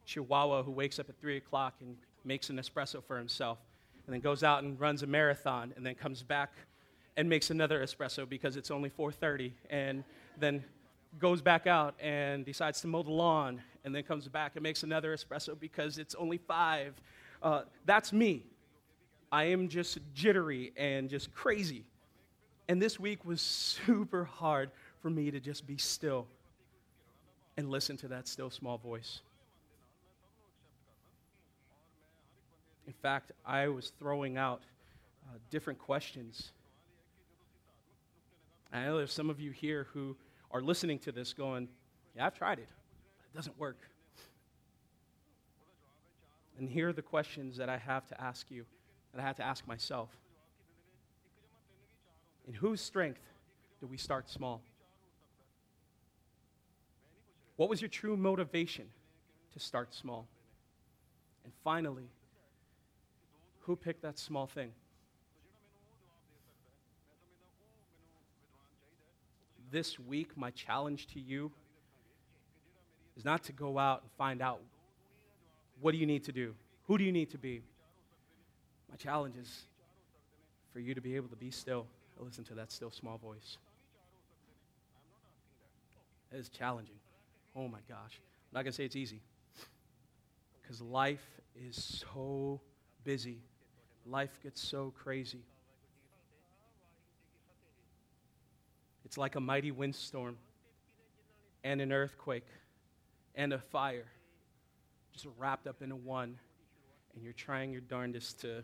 chihuahua 0.05 0.63
who 0.63 0.71
wakes 0.71 0.99
up 0.99 1.09
at 1.09 1.19
3 1.19 1.37
o'clock 1.37 1.75
and 1.81 1.97
makes 2.27 2.49
an 2.49 2.57
espresso 2.57 3.03
for 3.03 3.17
himself 3.17 3.57
and 4.05 4.13
then 4.13 4.21
goes 4.21 4.43
out 4.43 4.63
and 4.63 4.79
runs 4.79 5.03
a 5.03 5.07
marathon 5.07 5.73
and 5.75 5.85
then 5.85 5.95
comes 5.95 6.21
back 6.21 6.51
and 7.15 7.27
makes 7.27 7.49
another 7.49 7.83
espresso 7.83 8.27
because 8.27 8.57
it's 8.57 8.69
only 8.69 8.89
4.30 8.89 9.51
and 9.69 10.03
then 10.39 10.63
goes 11.19 11.41
back 11.41 11.65
out 11.65 11.95
and 11.99 12.45
decides 12.45 12.81
to 12.81 12.87
mow 12.87 13.01
the 13.01 13.11
lawn 13.11 13.61
and 13.83 13.95
then 13.95 14.03
comes 14.03 14.27
back 14.27 14.51
and 14.55 14.63
makes 14.63 14.83
another 14.83 15.15
espresso 15.15 15.59
because 15.59 15.97
it's 15.97 16.13
only 16.15 16.37
5 16.37 16.93
uh, 17.41 17.61
that's 17.85 18.11
me. 18.11 18.43
I 19.31 19.45
am 19.45 19.67
just 19.67 19.99
jittery 20.13 20.73
and 20.75 21.09
just 21.09 21.33
crazy. 21.33 21.83
And 22.67 22.81
this 22.81 22.99
week 22.99 23.25
was 23.25 23.41
super 23.41 24.25
hard 24.25 24.71
for 25.01 25.09
me 25.09 25.31
to 25.31 25.39
just 25.39 25.67
be 25.67 25.77
still 25.77 26.27
and 27.55 27.69
listen 27.69 27.97
to 27.97 28.07
that 28.09 28.27
still 28.27 28.49
small 28.49 28.77
voice 28.77 29.21
In 32.87 32.93
fact, 32.93 33.33
I 33.45 33.67
was 33.67 33.91
throwing 33.99 34.37
out 34.37 34.61
uh, 35.27 35.37
different 35.51 35.77
questions. 35.77 36.51
I 38.71 38.85
know 38.85 38.97
there's 38.97 39.13
some 39.13 39.29
of 39.29 39.41
you 39.41 39.51
here 39.51 39.87
who 39.93 40.15
are 40.51 40.61
listening 40.61 40.97
to 40.99 41.11
this 41.11 41.33
going, 41.33 41.67
Yeah, 42.15 42.25
I've 42.25 42.37
tried 42.37 42.59
it, 42.59 42.69
it 42.69 43.35
doesn't 43.35 43.59
work. 43.59 43.77
And 46.57 46.69
here 46.69 46.89
are 46.89 46.93
the 46.93 47.03
questions 47.03 47.57
that 47.57 47.69
I 47.69 47.77
have 47.77 48.07
to 48.07 48.19
ask 48.19 48.49
you, 48.49 48.65
that 49.13 49.21
I 49.21 49.23
have 49.23 49.35
to 49.35 49.45
ask 49.45 49.67
myself. 49.67 50.09
In 52.47 52.53
whose 52.53 52.81
strength 52.81 53.21
do 53.79 53.85
we 53.85 53.97
start 53.97 54.29
small? 54.29 54.61
What 57.57 57.69
was 57.69 57.81
your 57.81 57.89
true 57.89 58.15
motivation 58.15 58.85
to 59.53 59.59
start 59.59 59.93
small? 59.93 60.27
And 61.43 61.53
finally, 61.63 62.09
who 63.67 63.75
picked 63.75 64.01
that 64.01 64.17
small 64.17 64.47
thing? 64.47 64.71
This 69.69 69.99
week, 69.99 70.37
my 70.37 70.51
challenge 70.51 71.07
to 71.07 71.19
you 71.19 71.51
is 73.17 73.25
not 73.25 73.43
to 73.43 73.51
go 73.51 73.77
out 73.77 74.03
and 74.03 74.11
find 74.17 74.41
out 74.41 74.61
what 75.81 75.91
do 75.91 75.97
you 75.97 76.05
need 76.05 76.23
to 76.23 76.31
do? 76.31 76.55
Who 76.87 76.97
do 76.97 77.03
you 77.03 77.11
need 77.11 77.29
to 77.31 77.37
be? 77.37 77.61
My 78.89 78.95
challenge 78.95 79.35
is 79.35 79.65
for 80.71 80.79
you 80.79 80.95
to 80.95 81.01
be 81.01 81.17
able 81.17 81.27
to 81.27 81.35
be 81.35 81.51
still 81.51 81.85
and 82.17 82.25
listen 82.25 82.45
to 82.45 82.55
that 82.55 82.71
still 82.71 82.89
small 82.89 83.17
voice. 83.17 83.57
It 86.31 86.37
is 86.37 86.47
challenging. 86.49 86.95
Oh 87.55 87.67
my 87.67 87.79
gosh. 87.89 88.21
I'm 88.51 88.53
not 88.53 88.63
going 88.63 88.71
to 88.71 88.75
say 88.75 88.85
it's 88.85 88.95
easy 88.95 89.21
because 90.61 90.81
life 90.81 91.25
is 91.67 92.03
so 92.13 92.61
busy, 93.03 93.39
life 94.09 94.39
gets 94.43 94.61
so 94.61 94.93
crazy. 94.97 95.43
It's 99.05 99.17
like 99.17 99.35
a 99.35 99.39
mighty 99.39 99.71
windstorm 99.71 100.37
and 101.63 101.81
an 101.81 101.91
earthquake 101.91 102.47
and 103.35 103.53
a 103.53 103.59
fire 103.59 104.05
just 105.13 105.27
wrapped 105.37 105.65
up 105.65 105.81
into 105.81 105.95
one, 105.95 106.37
and 107.15 107.23
you're 107.23 107.33
trying 107.33 107.71
your 107.71 107.81
darndest 107.81 108.39
to 108.41 108.63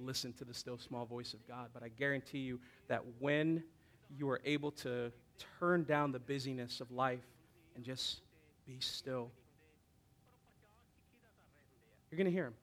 listen 0.00 0.32
to 0.32 0.44
the 0.44 0.54
still 0.54 0.76
small 0.76 1.06
voice 1.06 1.32
of 1.32 1.46
God. 1.46 1.68
But 1.72 1.82
I 1.82 1.88
guarantee 1.88 2.38
you 2.38 2.58
that 2.88 3.02
when 3.20 3.62
you 4.18 4.28
are 4.28 4.40
able 4.44 4.72
to 4.72 5.12
turn 5.60 5.84
down 5.84 6.10
the 6.10 6.18
busyness 6.18 6.80
of 6.80 6.90
life 6.90 7.24
and 7.76 7.84
just 7.84 8.20
be 8.66 8.78
still, 8.80 9.30
you're 12.10 12.16
going 12.16 12.26
to 12.26 12.32
hear 12.32 12.46
him. 12.46 12.54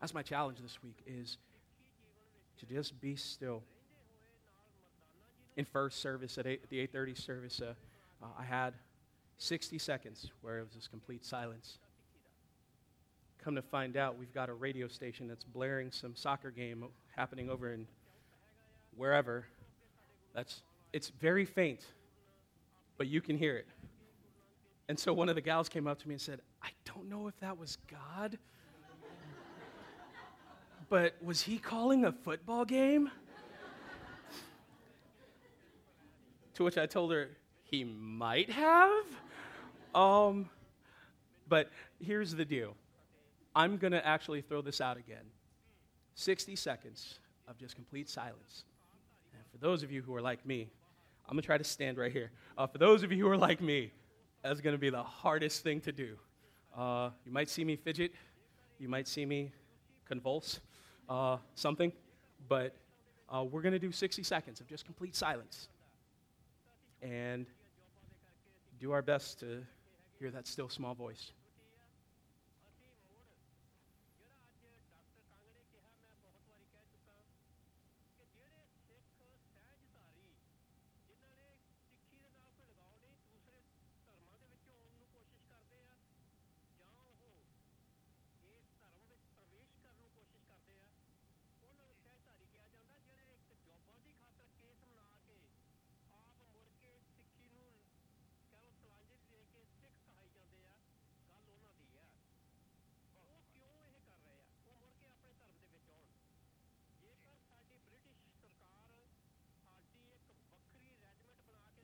That's 0.00 0.14
my 0.14 0.22
challenge 0.22 0.58
this 0.60 0.82
week 0.82 0.98
is 1.06 1.38
to 2.58 2.66
just 2.66 3.00
be 3.00 3.16
still. 3.16 3.62
In 5.56 5.64
first 5.64 6.02
service 6.02 6.36
at, 6.36 6.46
8, 6.46 6.68
the 6.68 6.86
8:30 6.86 7.16
service, 7.16 7.60
uh, 7.62 7.72
uh, 8.22 8.26
I 8.38 8.44
had 8.44 8.74
60 9.38 9.78
seconds 9.78 10.30
where 10.42 10.58
it 10.58 10.64
was 10.64 10.74
just 10.74 10.90
complete 10.90 11.24
silence. 11.24 11.78
Come 13.42 13.54
to 13.54 13.62
find 13.62 13.96
out, 13.96 14.18
we've 14.18 14.34
got 14.34 14.48
a 14.48 14.54
radio 14.54 14.86
station 14.88 15.28
that's 15.28 15.44
blaring 15.44 15.90
some 15.90 16.14
soccer 16.14 16.50
game 16.50 16.84
happening 17.14 17.48
over 17.48 17.72
in 17.72 17.86
wherever. 18.96 19.46
That's 20.34 20.62
it's 20.92 21.10
very 21.20 21.44
faint, 21.44 21.84
but 22.98 23.06
you 23.06 23.20
can 23.20 23.38
hear 23.38 23.56
it. 23.56 23.66
And 24.88 24.98
so 24.98 25.12
one 25.12 25.28
of 25.28 25.34
the 25.34 25.40
gals 25.40 25.68
came 25.68 25.86
up 25.86 25.98
to 26.00 26.08
me 26.08 26.14
and 26.14 26.20
said, 26.20 26.40
I 26.62 26.68
don't 26.84 27.08
know 27.08 27.26
if 27.28 27.38
that 27.40 27.58
was 27.58 27.78
God, 27.90 28.38
but 30.88 31.14
was 31.22 31.42
he 31.42 31.58
calling 31.58 32.04
a 32.04 32.12
football 32.12 32.64
game? 32.64 33.10
to 36.54 36.64
which 36.64 36.78
I 36.78 36.86
told 36.86 37.12
her, 37.12 37.28
he 37.64 37.84
might 37.84 38.50
have. 38.50 39.04
Um, 39.94 40.48
but 41.48 41.70
here's 42.00 42.34
the 42.34 42.44
deal 42.44 42.74
I'm 43.54 43.76
going 43.76 43.92
to 43.92 44.04
actually 44.06 44.40
throw 44.40 44.62
this 44.62 44.80
out 44.80 44.96
again 44.96 45.24
60 46.14 46.56
seconds 46.56 47.18
of 47.46 47.58
just 47.58 47.74
complete 47.74 48.08
silence. 48.08 48.64
And 49.34 49.42
for 49.52 49.58
those 49.58 49.82
of 49.82 49.92
you 49.92 50.02
who 50.02 50.14
are 50.14 50.22
like 50.22 50.44
me, 50.46 50.68
I'm 51.28 51.34
going 51.34 51.42
to 51.42 51.46
try 51.46 51.58
to 51.58 51.64
stand 51.64 51.98
right 51.98 52.12
here. 52.12 52.30
Uh, 52.56 52.66
for 52.66 52.78
those 52.78 53.02
of 53.02 53.12
you 53.12 53.24
who 53.24 53.30
are 53.30 53.36
like 53.36 53.60
me, 53.60 53.92
that's 54.42 54.60
going 54.60 54.74
to 54.74 54.78
be 54.78 54.90
the 54.90 55.02
hardest 55.02 55.62
thing 55.62 55.80
to 55.82 55.92
do. 55.92 56.16
Uh, 56.76 57.10
you 57.24 57.32
might 57.32 57.48
see 57.48 57.64
me 57.64 57.76
fidget, 57.76 58.12
you 58.78 58.88
might 58.88 59.08
see 59.08 59.26
me 59.26 59.52
convulse, 60.06 60.60
uh, 61.08 61.38
something, 61.54 61.92
but 62.48 62.74
uh, 63.28 63.44
we're 63.44 63.62
going 63.62 63.72
to 63.72 63.78
do 63.78 63.92
60 63.92 64.22
seconds 64.22 64.60
of 64.60 64.68
just 64.68 64.84
complete 64.84 65.14
silence. 65.14 65.68
And 67.02 67.46
do 68.80 68.92
our 68.92 69.02
best 69.02 69.40
to 69.40 69.62
hear 70.18 70.30
that 70.30 70.46
still 70.46 70.68
small 70.68 70.94
voice. 70.94 71.32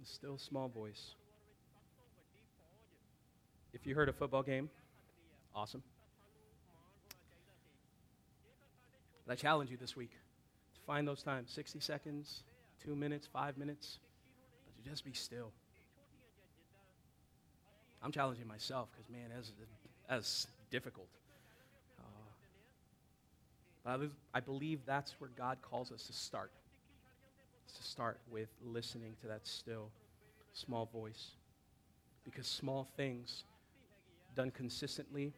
Still 0.07 0.39
small 0.39 0.69
voice. 0.69 1.15
If 3.73 3.87
you 3.87 3.95
heard 3.95 4.09
a 4.09 4.13
football 4.13 4.43
game, 4.43 4.69
awesome. 5.55 5.83
But 9.27 9.33
I 9.33 9.37
challenge 9.37 9.71
you 9.71 9.77
this 9.77 9.97
week 9.97 10.11
to 10.75 10.81
find 10.87 11.07
those 11.07 11.23
times 11.23 11.51
60 11.53 11.81
seconds, 11.81 12.43
two 12.85 12.95
minutes, 12.95 13.27
five 13.33 13.57
minutes, 13.57 13.99
but 14.67 14.83
to 14.83 14.91
just 14.91 15.05
be 15.05 15.13
still. 15.13 15.53
I'm 18.03 18.11
challenging 18.11 18.49
myself 18.49 18.89
because, 18.93 19.09
man, 19.09 19.31
that's, 19.35 19.53
that's 20.09 20.47
difficult. 20.71 21.07
Uh, 21.99 22.05
but 23.85 24.11
I 24.35 24.41
believe 24.41 24.81
that's 24.85 25.15
where 25.19 25.31
God 25.37 25.59
calls 25.63 25.93
us 25.93 26.07
to 26.09 26.13
start. 26.13 26.51
To 27.77 27.83
start 27.83 28.19
with 28.31 28.49
listening 28.65 29.15
to 29.21 29.29
that 29.29 29.47
still 29.47 29.91
small 30.53 30.87
voice. 30.93 31.31
Because 32.25 32.47
small 32.47 32.89
things 32.97 33.45
done 34.35 34.51
consistently 34.51 35.33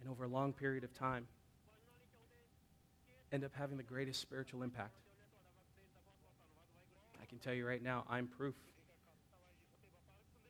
and 0.00 0.10
over 0.10 0.24
a 0.24 0.28
long 0.28 0.52
period 0.52 0.84
of 0.84 0.92
time 0.94 1.26
end 3.32 3.44
up 3.44 3.52
having 3.54 3.76
the 3.76 3.82
greatest 3.82 4.20
spiritual 4.20 4.62
impact. 4.62 4.96
I 7.22 7.26
can 7.26 7.38
tell 7.38 7.54
you 7.54 7.66
right 7.66 7.82
now, 7.82 8.04
I'm 8.08 8.26
proof 8.26 8.54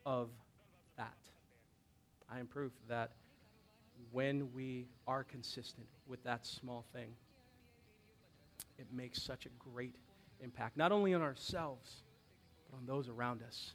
of 0.07 0.29
that. 0.97 1.17
I 2.33 2.39
am 2.39 2.47
proof 2.47 2.73
that 2.89 3.11
when 4.13 4.49
we 4.55 4.87
are 5.07 5.25
consistent 5.25 5.87
with 6.07 6.23
that 6.25 6.47
small 6.47 6.85
thing, 6.93 7.13
it 8.79 8.87
makes 8.93 9.23
such 9.23 9.47
a 9.47 9.51
great 9.59 9.95
impact, 10.43 10.77
not 10.77 10.93
only 10.93 11.15
on 11.15 11.23
ourselves, 11.23 12.03
but 12.71 12.79
on 12.79 12.87
those 12.87 13.09
around 13.09 13.43
us. 13.43 13.73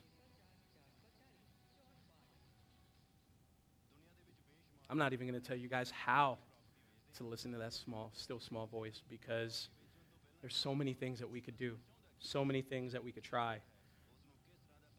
I'm 4.90 4.98
not 4.98 5.14
even 5.14 5.28
going 5.28 5.40
to 5.40 5.46
tell 5.46 5.58
you 5.58 5.68
guys 5.68 5.92
how 5.92 6.38
to 7.18 7.24
listen 7.24 7.52
to 7.54 7.58
that 7.58 7.74
small, 7.74 8.12
still 8.14 8.40
small 8.40 8.68
voice 8.68 9.02
because 9.10 9.70
there's 10.42 10.56
so 10.56 10.76
many 10.76 10.94
things 10.94 11.20
that 11.20 11.30
we 11.30 11.42
could 11.42 11.58
do, 11.58 11.76
so 12.20 12.46
many 12.46 12.62
things 12.62 12.92
that 12.94 13.04
we 13.04 13.12
could 13.12 13.24
try. 13.24 13.58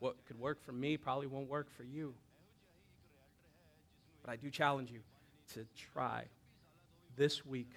What 0.01 0.17
could 0.27 0.41
work 0.41 0.65
for 0.65 0.73
me 0.73 0.97
probably 0.97 1.27
won't 1.27 1.49
work 1.49 1.69
for 1.77 1.85
you. 1.85 2.15
But 4.25 4.33
I 4.33 4.37
do 4.37 4.51
challenge 4.51 4.91
you 4.91 5.01
to 5.55 5.65
try 5.93 6.25
this 7.17 7.47
week 7.47 7.71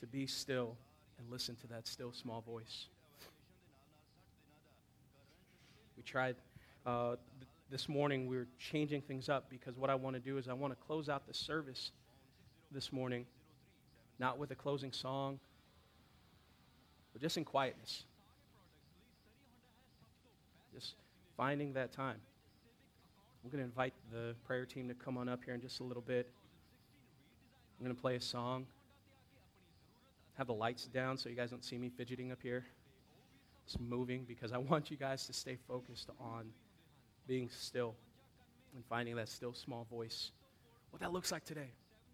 to 0.00 0.06
be 0.06 0.26
still 0.26 0.76
and 1.20 1.30
listen 1.30 1.56
to 1.56 1.66
that 1.68 1.86
still 1.86 2.12
small 2.12 2.40
voice. 2.40 2.86
We 5.96 6.02
tried 6.02 6.36
uh, 6.86 7.16
this 7.70 7.88
morning 7.88 8.26
we 8.26 8.36
were 8.36 8.48
changing 8.58 9.02
things 9.02 9.28
up 9.28 9.48
because 9.48 9.76
what 9.76 9.90
I 9.90 9.94
want 9.94 10.16
to 10.16 10.20
do 10.20 10.38
is 10.38 10.48
I 10.48 10.54
want 10.54 10.72
to 10.72 10.86
close 10.86 11.08
out 11.08 11.26
the 11.26 11.34
service 11.34 11.92
this 12.72 12.92
morning, 12.92 13.26
not 14.18 14.38
with 14.38 14.50
a 14.50 14.54
closing 14.54 14.92
song, 14.92 15.38
but 17.12 17.22
just 17.22 17.36
in 17.36 17.44
quietness. 17.44 18.04
Just 20.74 20.94
finding 21.36 21.72
that 21.74 21.92
time. 21.92 22.16
I'm 23.44 23.50
going 23.50 23.62
to 23.62 23.64
invite 23.64 23.94
the 24.12 24.34
prayer 24.44 24.66
team 24.66 24.88
to 24.88 24.94
come 24.94 25.16
on 25.16 25.28
up 25.28 25.44
here 25.44 25.54
in 25.54 25.60
just 25.60 25.80
a 25.80 25.84
little 25.84 26.02
bit. 26.02 26.28
I'm 27.78 27.84
going 27.84 27.94
to 27.94 28.00
play 28.00 28.16
a 28.16 28.20
song. 28.20 28.66
Have 30.38 30.46
the 30.46 30.54
lights 30.54 30.86
down 30.86 31.16
so 31.16 31.28
you 31.28 31.36
guys 31.36 31.50
don't 31.50 31.64
see 31.64 31.78
me 31.78 31.90
fidgeting 31.90 32.32
up 32.32 32.38
here. 32.42 32.64
Just 33.66 33.80
moving 33.80 34.24
because 34.24 34.52
I 34.52 34.58
want 34.58 34.90
you 34.90 34.96
guys 34.96 35.26
to 35.26 35.32
stay 35.32 35.56
focused 35.68 36.10
on 36.18 36.46
being 37.26 37.48
still 37.50 37.94
and 38.74 38.84
finding 38.86 39.16
that 39.16 39.28
still 39.28 39.52
small 39.52 39.86
voice. 39.90 40.32
What 40.90 41.00
that 41.00 41.12
looks 41.12 41.30
like 41.30 41.44
today, 41.44 41.70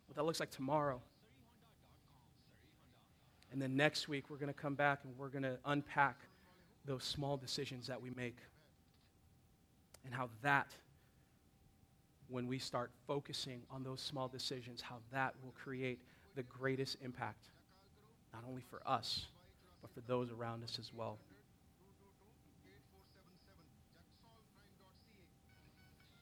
what 0.08 0.16
that 0.16 0.24
looks 0.24 0.40
like 0.40 0.50
tomorrow. 0.50 1.00
And 3.52 3.62
then 3.62 3.76
next 3.76 4.08
week, 4.08 4.24
we're 4.28 4.36
going 4.36 4.52
to 4.52 4.60
come 4.60 4.74
back 4.74 5.00
and 5.04 5.16
we're 5.16 5.28
going 5.28 5.44
to 5.44 5.58
unpack 5.64 6.16
those 6.84 7.04
small 7.04 7.36
decisions 7.36 7.86
that 7.86 8.00
we 8.00 8.10
make 8.10 8.36
and 10.04 10.14
how 10.14 10.28
that 10.42 10.68
when 12.28 12.46
we 12.46 12.58
start 12.58 12.90
focusing 13.06 13.62
on 13.70 13.82
those 13.82 14.00
small 14.00 14.28
decisions, 14.28 14.80
how 14.80 14.96
that 15.12 15.34
will 15.42 15.52
create 15.52 16.00
the 16.34 16.42
greatest 16.44 16.96
impact, 17.02 17.46
not 18.36 18.44
only 18.50 18.62
for 18.68 18.82
us, 18.86 19.26
but 19.80 19.90
for 19.92 20.00
those 20.06 20.30
around 20.30 20.62
us 20.62 20.78
as 20.78 20.92
well. 20.94 21.16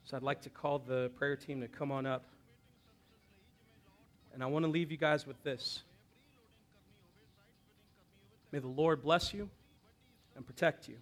So 0.05 0.17
I'd 0.17 0.23
like 0.23 0.43
to 0.43 0.51
call 0.51 0.79
the 0.79 1.11
prayer 1.17 1.35
team 1.35 1.61
to 1.61 1.67
come 1.67 1.91
on 1.91 2.07
up. 2.07 2.25
And 4.33 4.45
I 4.45 4.47
want 4.47 4.65
to 4.65 4.71
leave 4.71 4.93
you 4.93 4.97
guys 4.97 5.27
with 5.27 5.43
this. 5.43 5.83
May 8.53 8.61
the 8.61 8.69
Lord 8.69 9.03
bless 9.03 9.35
you 9.35 9.51
and 10.37 10.47
protect 10.47 10.89
you. 10.89 10.97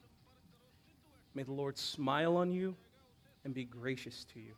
May 1.35 1.43
the 1.43 1.53
Lord 1.53 1.77
smile 1.77 2.39
on 2.39 2.51
you 2.51 2.75
and 3.45 3.53
be 3.53 3.65
gracious 3.65 4.25
to 4.33 4.41
you. 4.41 4.55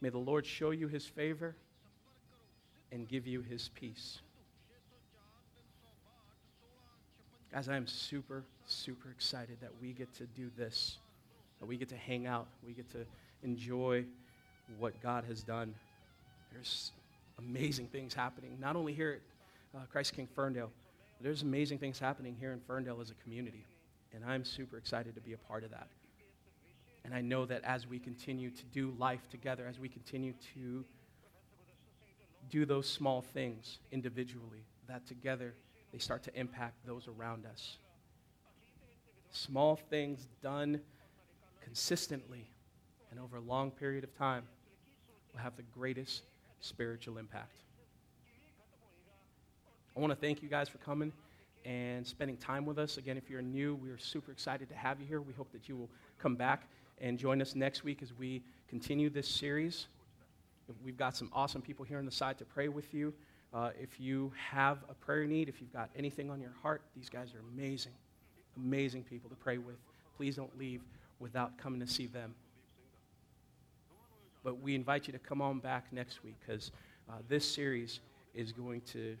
May 0.00 0.08
the 0.08 0.18
Lord 0.18 0.44
show 0.44 0.70
you 0.70 0.88
his 0.88 1.06
favor 1.06 1.54
and 2.90 3.06
give 3.06 3.28
you 3.28 3.40
his 3.42 3.70
peace. 3.74 4.20
Guys, 7.52 7.68
I 7.68 7.76
am 7.76 7.86
super, 7.86 8.44
super 8.64 9.10
excited 9.10 9.58
that 9.60 9.70
we 9.82 9.92
get 9.92 10.10
to 10.14 10.24
do 10.24 10.50
this, 10.56 10.96
that 11.60 11.66
we 11.66 11.76
get 11.76 11.90
to 11.90 11.96
hang 11.96 12.26
out, 12.26 12.46
we 12.66 12.72
get 12.72 12.90
to 12.92 13.04
enjoy 13.42 14.06
what 14.78 14.98
God 15.02 15.24
has 15.28 15.42
done. 15.42 15.74
There's 16.50 16.92
amazing 17.38 17.88
things 17.88 18.14
happening, 18.14 18.56
not 18.58 18.74
only 18.74 18.94
here 18.94 19.20
at 19.74 19.80
uh, 19.82 19.84
Christ 19.92 20.14
King 20.14 20.28
Ferndale, 20.34 20.70
there's 21.20 21.42
amazing 21.42 21.76
things 21.76 21.98
happening 21.98 22.34
here 22.40 22.52
in 22.52 22.60
Ferndale 22.60 23.02
as 23.02 23.10
a 23.10 23.14
community. 23.22 23.66
And 24.14 24.24
I'm 24.24 24.46
super 24.46 24.78
excited 24.78 25.14
to 25.14 25.20
be 25.20 25.34
a 25.34 25.38
part 25.38 25.62
of 25.62 25.70
that. 25.72 25.88
And 27.04 27.14
I 27.14 27.20
know 27.20 27.44
that 27.44 27.64
as 27.64 27.86
we 27.86 27.98
continue 27.98 28.48
to 28.48 28.64
do 28.72 28.94
life 28.98 29.28
together, 29.30 29.66
as 29.68 29.78
we 29.78 29.90
continue 29.90 30.32
to 30.54 30.86
do 32.48 32.64
those 32.64 32.88
small 32.88 33.20
things 33.20 33.78
individually, 33.90 34.64
that 34.88 35.06
together 35.06 35.52
they 35.92 35.98
start 35.98 36.22
to 36.24 36.34
impact 36.38 36.74
those 36.86 37.08
around 37.08 37.46
us. 37.46 37.76
Small 39.30 39.76
things 39.76 40.26
done 40.42 40.80
consistently 41.62 42.50
and 43.10 43.20
over 43.20 43.36
a 43.36 43.40
long 43.40 43.70
period 43.70 44.04
of 44.04 44.16
time 44.16 44.44
will 45.32 45.40
have 45.40 45.56
the 45.56 45.62
greatest 45.74 46.22
spiritual 46.60 47.18
impact. 47.18 47.62
I 49.96 50.00
want 50.00 50.10
to 50.10 50.16
thank 50.16 50.42
you 50.42 50.48
guys 50.48 50.68
for 50.68 50.78
coming 50.78 51.12
and 51.64 52.06
spending 52.06 52.36
time 52.36 52.64
with 52.64 52.78
us. 52.78 52.96
Again, 52.96 53.16
if 53.16 53.28
you're 53.28 53.42
new, 53.42 53.74
we 53.74 53.90
are 53.90 53.98
super 53.98 54.32
excited 54.32 54.68
to 54.70 54.74
have 54.74 55.00
you 55.00 55.06
here. 55.06 55.20
We 55.20 55.34
hope 55.34 55.52
that 55.52 55.68
you 55.68 55.76
will 55.76 55.90
come 56.18 56.34
back 56.34 56.68
and 57.00 57.18
join 57.18 57.42
us 57.42 57.54
next 57.54 57.84
week 57.84 58.02
as 58.02 58.12
we 58.14 58.42
continue 58.68 59.10
this 59.10 59.28
series. 59.28 59.86
We've 60.82 60.96
got 60.96 61.14
some 61.14 61.30
awesome 61.34 61.60
people 61.60 61.84
here 61.84 61.98
on 61.98 62.06
the 62.06 62.12
side 62.12 62.38
to 62.38 62.44
pray 62.44 62.68
with 62.68 62.94
you. 62.94 63.12
Uh, 63.52 63.70
if 63.80 64.00
you 64.00 64.32
have 64.50 64.78
a 64.88 64.94
prayer 64.94 65.24
need, 65.26 65.48
if 65.48 65.60
you've 65.60 65.72
got 65.72 65.90
anything 65.96 66.30
on 66.30 66.40
your 66.40 66.54
heart, 66.62 66.82
these 66.96 67.08
guys 67.08 67.34
are 67.34 67.42
amazing, 67.54 67.92
amazing 68.56 69.02
people 69.02 69.28
to 69.28 69.36
pray 69.36 69.58
with. 69.58 69.76
Please 70.16 70.36
don't 70.36 70.56
leave 70.58 70.80
without 71.18 71.56
coming 71.58 71.80
to 71.80 71.86
see 71.86 72.06
them. 72.06 72.34
But 74.42 74.60
we 74.60 74.74
invite 74.74 75.06
you 75.06 75.12
to 75.12 75.18
come 75.18 75.42
on 75.42 75.58
back 75.60 75.86
next 75.92 76.24
week 76.24 76.34
because 76.44 76.72
uh, 77.08 77.16
this 77.28 77.48
series 77.48 78.00
is 78.34 78.52
going 78.52 78.80
to 78.92 79.16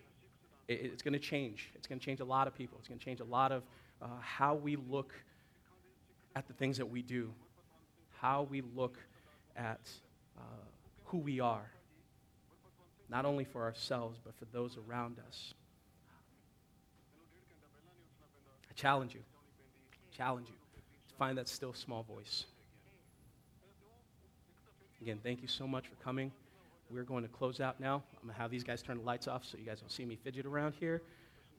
it, 0.68 0.80
it's 0.82 1.02
going 1.02 1.12
to 1.12 1.18
change. 1.18 1.70
It's 1.74 1.86
going 1.86 1.98
to 1.98 2.04
change 2.04 2.20
a 2.20 2.24
lot 2.24 2.46
of 2.46 2.54
people. 2.54 2.78
It's 2.78 2.88
going 2.88 2.98
to 2.98 3.04
change 3.04 3.20
a 3.20 3.24
lot 3.24 3.52
of 3.52 3.62
uh, 4.00 4.06
how 4.20 4.54
we 4.54 4.76
look 4.76 5.12
at 6.34 6.46
the 6.46 6.54
things 6.54 6.78
that 6.78 6.86
we 6.86 7.02
do 7.02 7.32
how 8.22 8.46
we 8.48 8.62
look 8.76 8.98
at 9.56 9.80
uh, 10.38 10.42
who 11.06 11.18
we 11.18 11.40
are, 11.40 11.68
not 13.08 13.24
only 13.24 13.44
for 13.44 13.62
ourselves, 13.62 14.18
but 14.24 14.34
for 14.38 14.46
those 14.46 14.76
around 14.76 15.18
us. 15.28 15.54
I 18.70 18.74
challenge 18.74 19.14
you, 19.14 19.20
challenge 20.16 20.48
you 20.48 20.54
to 21.08 21.14
find 21.16 21.36
that 21.38 21.48
still 21.48 21.74
small 21.74 22.02
voice. 22.02 22.46
Again, 25.02 25.18
thank 25.22 25.42
you 25.42 25.48
so 25.48 25.66
much 25.66 25.88
for 25.88 25.96
coming. 25.96 26.32
We're 26.90 27.02
going 27.02 27.22
to 27.22 27.28
close 27.28 27.60
out 27.60 27.80
now. 27.80 28.02
I'm 28.14 28.28
going 28.28 28.34
to 28.34 28.40
have 28.40 28.50
these 28.50 28.64
guys 28.64 28.82
turn 28.82 28.98
the 28.98 29.04
lights 29.04 29.26
off 29.26 29.44
so 29.44 29.58
you 29.58 29.64
guys 29.64 29.80
don't 29.80 29.90
see 29.90 30.04
me 30.04 30.16
fidget 30.16 30.46
around 30.46 30.74
here. 30.78 31.02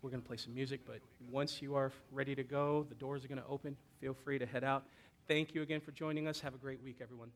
We're 0.01 0.09
going 0.09 0.21
to 0.21 0.27
play 0.27 0.37
some 0.37 0.53
music, 0.53 0.81
but 0.85 0.99
once 1.31 1.61
you 1.61 1.75
are 1.75 1.91
ready 2.11 2.35
to 2.35 2.43
go, 2.43 2.85
the 2.89 2.95
doors 2.95 3.23
are 3.23 3.27
going 3.27 3.41
to 3.41 3.47
open. 3.47 3.75
Feel 4.01 4.13
free 4.13 4.37
to 4.37 4.45
head 4.45 4.63
out. 4.63 4.83
Thank 5.27 5.55
you 5.55 5.61
again 5.61 5.81
for 5.81 5.91
joining 5.91 6.27
us. 6.27 6.39
Have 6.41 6.53
a 6.53 6.57
great 6.57 6.83
week, 6.83 6.97
everyone. 7.01 7.29